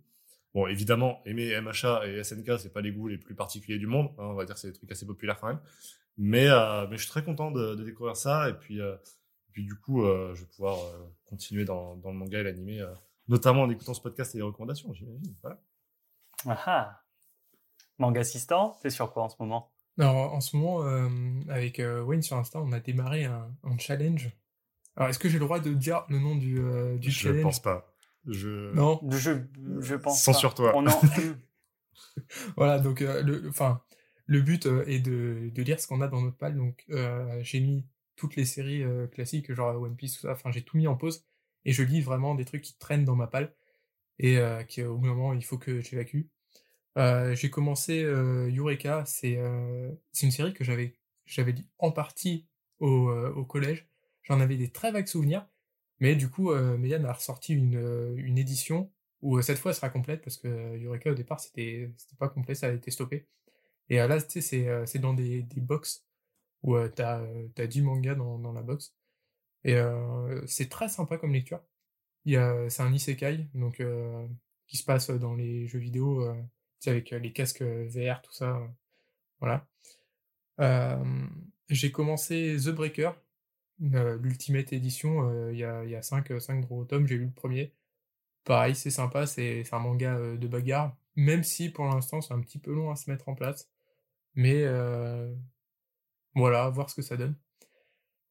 [0.54, 4.10] Bon, évidemment, aimer MHA et SNK, c'est pas les goûts les plus particuliers du monde.
[4.16, 5.60] hein, on va dire c'est des trucs assez populaires quand même.
[6.16, 8.48] Mais, euh, mais je suis très content de, découvrir ça.
[8.48, 8.78] Et puis,
[9.50, 10.78] puis du coup, je vais pouvoir
[11.24, 12.80] continuer dans, dans le manga et l'animé,
[13.26, 15.34] notamment en écoutant ce podcast et les recommandations, j'imagine.
[15.42, 15.60] Voilà.
[16.46, 17.03] Ah ah.
[17.98, 19.72] Manga assistant, c'est sur quoi en ce moment?
[19.98, 21.08] Alors, en ce moment, euh,
[21.48, 24.30] avec euh, Wayne sur Insta, on a démarré un, un challenge.
[24.96, 27.42] Alors, est-ce que j'ai le droit de dire le nom du, euh, du je challenge?
[27.42, 27.94] pense pas.
[28.28, 28.72] Je...
[28.74, 29.00] Non.
[29.10, 29.32] Je,
[29.80, 30.24] je pense.
[30.24, 30.72] Censure-toi.
[30.72, 30.78] pas.
[30.78, 31.00] On en-
[32.56, 33.82] Voilà, donc, euh, le, enfin,
[34.26, 36.56] le but euh, est de, de lire ce qu'on a dans notre palle.
[36.56, 37.86] Donc, euh, j'ai mis
[38.16, 40.32] toutes les séries euh, classiques, genre One Piece, tout ça.
[40.32, 41.24] Enfin, j'ai tout mis en pause
[41.64, 43.54] et je lis vraiment des trucs qui traînent dans ma palle
[44.18, 46.22] et euh, qui, au bout d'un moment, il faut que j'évacue.
[46.96, 50.94] Euh, j'ai commencé euh, Eureka, c'est euh, c'est une série que j'avais
[51.26, 52.46] j'avais dit en partie
[52.78, 53.88] au, euh, au collège.
[54.22, 55.46] J'en avais des très vagues souvenirs,
[56.00, 58.92] mais du coup, Mégane a ressorti une, édition
[59.22, 60.48] où cette fois elle sera complète parce que
[60.82, 63.28] Eureka au départ c'était pas complet, ça a été stoppé.
[63.90, 66.06] Et là, tu sais, c'est dans des, des box
[66.62, 68.94] où t'as euh, t'as 10 mangas dans, dans la box.
[69.64, 69.76] Et
[70.46, 71.62] c'est très sympa comme lecture.
[72.26, 73.82] C'est un isekai, donc
[74.66, 78.60] qui se passe dans les jeux vidéo, tu avec les casques VR, tout ça.
[79.40, 79.66] voilà.
[81.68, 83.12] J'ai commencé The Breaker,
[83.80, 87.72] l'Ultimate Edition, il y a, y a 5, gros tomes, j'ai lu le premier.
[88.44, 92.58] Pareil, c'est sympa, c'est un manga de bagarre, même si pour l'instant c'est un petit
[92.58, 93.70] peu long à se mettre en place.
[94.34, 94.64] Mais
[96.34, 97.36] voilà, voir ce que ça donne.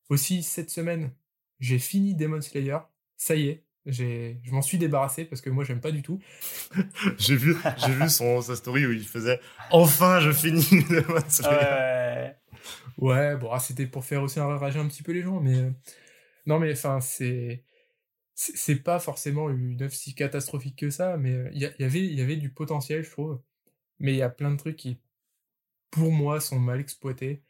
[0.09, 1.11] Aussi, cette semaine,
[1.59, 2.79] j'ai fini Demon Slayer.
[3.17, 6.19] Ça y est, je m'en suis débarrassé parce que moi j'aime pas du tout.
[7.17, 9.39] J'ai vu, j'ai vu son, sa story où il faisait
[9.71, 11.57] Enfin, je finis Demon Slayer.
[11.57, 12.35] Ouais.
[12.97, 15.71] Ouais, bon, ah, c'était pour faire aussi rager un petit peu les gens, mais euh,
[16.45, 17.65] non, mais enfin, c'est
[18.35, 22.13] c'est pas forcément une œuvre si catastrophique que ça, mais euh, il y, avait il
[22.19, 23.41] y avait du potentiel, je trouve.
[23.99, 24.99] Mais il y a plein de trucs qui,
[25.91, 27.43] pour moi, sont mal exploités.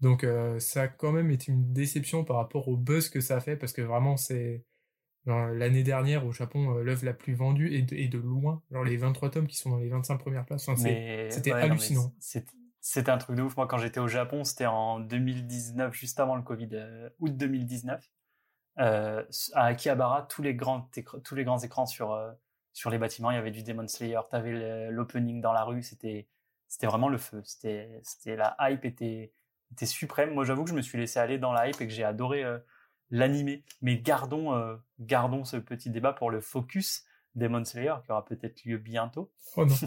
[0.00, 3.36] Donc euh, ça a quand même été une déception par rapport au buzz que ça
[3.38, 4.65] a fait, parce que vraiment c'est
[5.26, 9.30] l'année dernière au Japon euh, l'œuvre la plus vendue et de, loin, genre les 23
[9.30, 10.68] tomes qui sont dans les 25 premières places.
[10.68, 10.80] Enfin,
[11.30, 12.12] c'était ouais, hallucinant.
[12.20, 12.46] c'est-
[12.80, 13.56] C'était un truc de ouf.
[13.56, 18.08] Moi, quand j'étais au Japon, c'était en 2019, juste avant le Covid, euh, août 2019.
[18.78, 19.24] Euh,
[19.54, 22.30] à Akihabara, tous les grands, écr- tous les grands écrans sur, euh,
[22.72, 24.20] sur les bâtiments, il y avait du Demon Slayer.
[24.30, 26.28] T'avais l'opening dans la rue, c'était,
[26.68, 27.40] c'était vraiment le feu.
[27.44, 29.32] C'était, c'était la hype était,
[29.72, 30.32] était suprême.
[30.34, 32.44] Moi, j'avoue que je me suis laissé aller dans la hype et que j'ai adoré
[33.10, 33.64] l'animé.
[33.82, 37.04] Mais gardons, euh, gardons ce petit débat pour le focus
[37.34, 39.32] Demon Slayer qui aura peut-être lieu bientôt.
[39.56, 39.74] Oh non.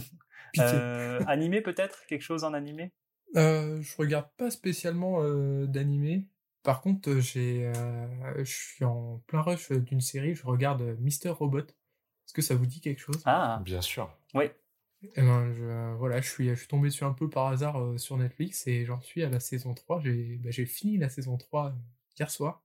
[0.57, 2.05] Euh, animé peut-être?
[2.07, 2.91] Quelque chose en animé?
[3.35, 6.27] Euh, je regarde pas spécialement euh, d'animé.
[6.63, 10.33] Par contre, j'ai, euh, je suis en plein rush d'une série.
[10.33, 11.59] Je regarde Mister Robot.
[11.59, 13.21] Est-ce que ça vous dit quelque chose?
[13.25, 14.11] Ah Bien sûr.
[14.33, 14.45] oui.
[15.15, 17.79] Eh ben, je, euh, voilà, je suis, je suis tombé dessus un peu par hasard
[17.81, 20.01] euh, sur Netflix et j'en suis à la saison 3.
[20.01, 21.71] J'ai, j'ai fini la saison 3 euh,
[22.17, 22.63] hier soir.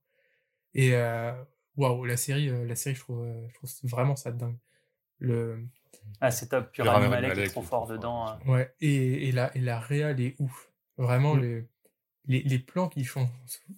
[0.75, 1.31] Et euh,
[1.77, 4.57] waouh, la série, euh, la série, je trouve, euh, je trouve vraiment ça dingue.
[5.19, 5.65] Le,
[6.21, 6.71] Ah c'est top.
[6.71, 8.27] Puis Rami Malek est trop fort dedans.
[8.27, 8.39] hein.
[8.45, 10.71] Ouais, et, et la, et la réal est ouf.
[10.97, 11.41] Vraiment, Mm.
[11.41, 11.67] les,
[12.27, 13.29] les, les plans qu'ils ont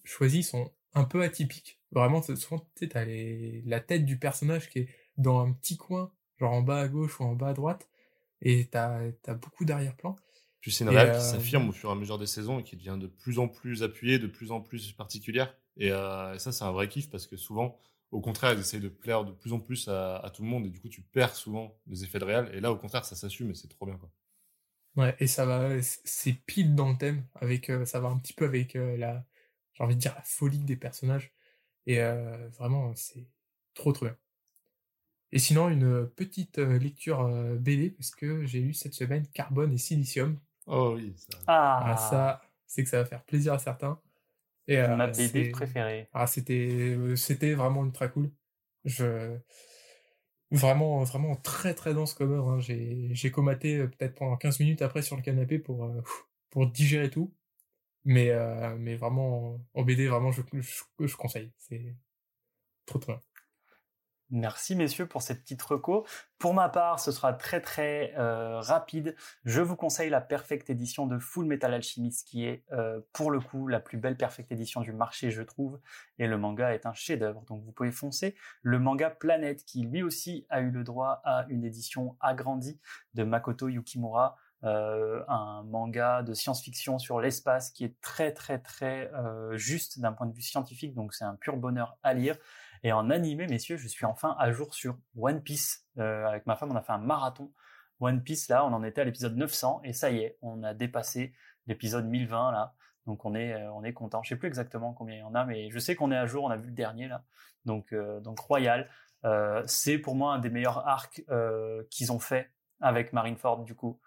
[0.04, 1.80] choisis sont un peu atypiques.
[1.92, 6.54] Vraiment, souvent, tu les, la tête du personnage qui est dans un petit coin, genre
[6.54, 7.88] en bas à gauche ou en bas à droite,
[8.42, 10.16] et t'as as beaucoup d'arrière-plan.
[10.60, 12.64] Puis c'est une réal euh, qui s'affirme au fur et à mesure des saisons et
[12.64, 15.56] qui devient de plus en plus appuyée, de plus en plus particulière.
[15.78, 17.78] Et, euh, et ça, c'est un vrai kiff parce que souvent,
[18.12, 20.66] au contraire, ils essayent de plaire de plus en plus à, à tout le monde
[20.66, 22.50] et du coup, tu perds souvent les effets de réel.
[22.54, 23.98] Et là, au contraire, ça s'assume et c'est trop bien.
[23.98, 24.12] Quoi.
[24.96, 28.34] Ouais, et ça va, c'est pile dans le thème, avec, euh, ça va un petit
[28.34, 29.26] peu avec euh, la,
[29.74, 31.34] j'ai envie de dire la folie des personnages.
[31.88, 33.28] Et euh, vraiment, c'est
[33.76, 34.18] trop trop bien.
[35.32, 37.26] Et sinon, une petite lecture
[37.60, 40.38] BD, parce que j'ai lu cette semaine Carbone et Silicium.
[40.66, 41.38] Oh oui, ça.
[41.80, 44.02] Ah, Ah, ça, c'est que ça va faire plaisir à certains.
[44.68, 46.10] Et, euh, ma BD préférée.
[46.14, 48.32] Ah, c'était, euh, c'était vraiment ultra cool.
[48.86, 49.38] Je,
[50.52, 52.50] vraiment, vraiment très très dense comme œuvre.
[52.52, 52.60] hein.
[52.60, 55.90] J'ai, j'ai comaté euh, peut-être pendant 15 minutes après sur le canapé pour,
[56.50, 57.34] pour digérer tout.
[58.06, 58.32] Mais,
[58.80, 61.52] mais vraiment, en BD, vraiment, je, je, je conseille.
[61.58, 61.96] C'est
[62.86, 63.22] trop trop bien.
[64.30, 66.06] Merci messieurs pour cette petite reco.
[66.38, 69.16] Pour ma part, ce sera très très euh, rapide.
[69.46, 73.40] Je vous conseille la Perfect Edition de Full Metal Alchemist qui est euh, pour le
[73.40, 75.80] coup la plus belle Perfect Edition du marché je trouve.
[76.20, 77.46] Et le manga est un chef-d'œuvre.
[77.46, 78.36] Donc vous pouvez foncer.
[78.64, 82.82] Le manga Planète qui lui aussi a eu le droit à une édition agrandie
[83.14, 84.36] de Makoto Yukimura.
[84.64, 90.14] euh, un manga de science-fiction sur l'espace qui est très très très euh, juste d'un
[90.14, 90.94] point de vue scientifique.
[90.94, 92.38] Donc c'est un pur bonheur à lire.
[92.84, 95.86] Et en animé, messieurs, je suis enfin à jour sur One Piece.
[95.98, 97.52] Euh, avec ma femme, on a fait un marathon.
[98.00, 100.74] One Piece, là, on en était à l'épisode 900, et ça y est, on a
[100.74, 101.34] dépassé
[101.66, 102.74] l'épisode 1020, là.
[103.06, 104.22] Donc on est, euh, on est content.
[104.24, 106.26] Je sais plus exactement combien il y en a, mais je sais qu'on est à
[106.26, 107.24] jour, on a vu le dernier, là.
[107.66, 108.90] Donc, euh, donc Royal.
[109.66, 111.22] C'est pour moi un des meilleurs arcs
[111.90, 112.50] qu'ils ont fait
[112.80, 114.00] avec Marineford, du coup.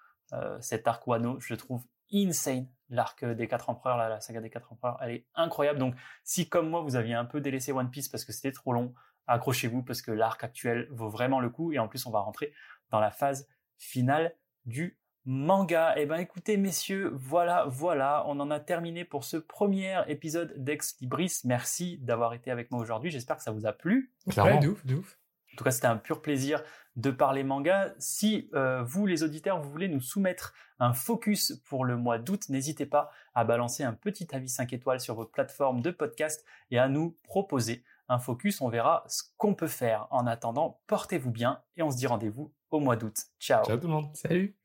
[0.61, 2.67] Cet arc Wano, je le trouve insane.
[2.89, 5.79] L'arc des quatre empereurs, là, la saga des quatre empereurs, elle est incroyable.
[5.79, 5.95] Donc,
[6.25, 8.95] si comme moi, vous aviez un peu délaissé One Piece parce que c'était trop long,
[9.29, 11.73] accrochez-vous parce que l'arc actuel vaut vraiment le coup.
[11.73, 12.53] Et en plus, on va rentrer
[12.91, 13.49] dans la phase
[13.79, 14.35] finale
[14.65, 15.95] du manga.
[15.97, 20.97] Eh ben, écoutez, messieurs, voilà, voilà, on en a terminé pour ce premier épisode d'Ex
[21.01, 21.41] Libris.
[21.45, 23.11] Merci d'avoir été avec moi aujourd'hui.
[23.11, 24.13] J'espère que ça vous a plu.
[24.29, 24.55] Clairement.
[24.55, 25.17] Ouais, de ouf, de ouf.
[25.17, 25.20] En
[25.61, 26.63] tout cas, c'était un pur plaisir
[26.97, 27.93] de parler manga.
[27.99, 32.49] Si euh, vous, les auditeurs, vous voulez nous soumettre un focus pour le mois d'août,
[32.49, 36.79] n'hésitez pas à balancer un petit avis 5 étoiles sur votre plateforme de podcast et
[36.79, 38.63] à nous proposer un focus.
[38.63, 40.09] On verra ce qu'on peut faire.
[40.11, 43.17] En attendant, portez-vous bien et on se dit rendez-vous au mois d'août.
[43.39, 43.63] Ciao.
[43.67, 44.09] Ciao tout le monde.
[44.15, 44.60] Salut!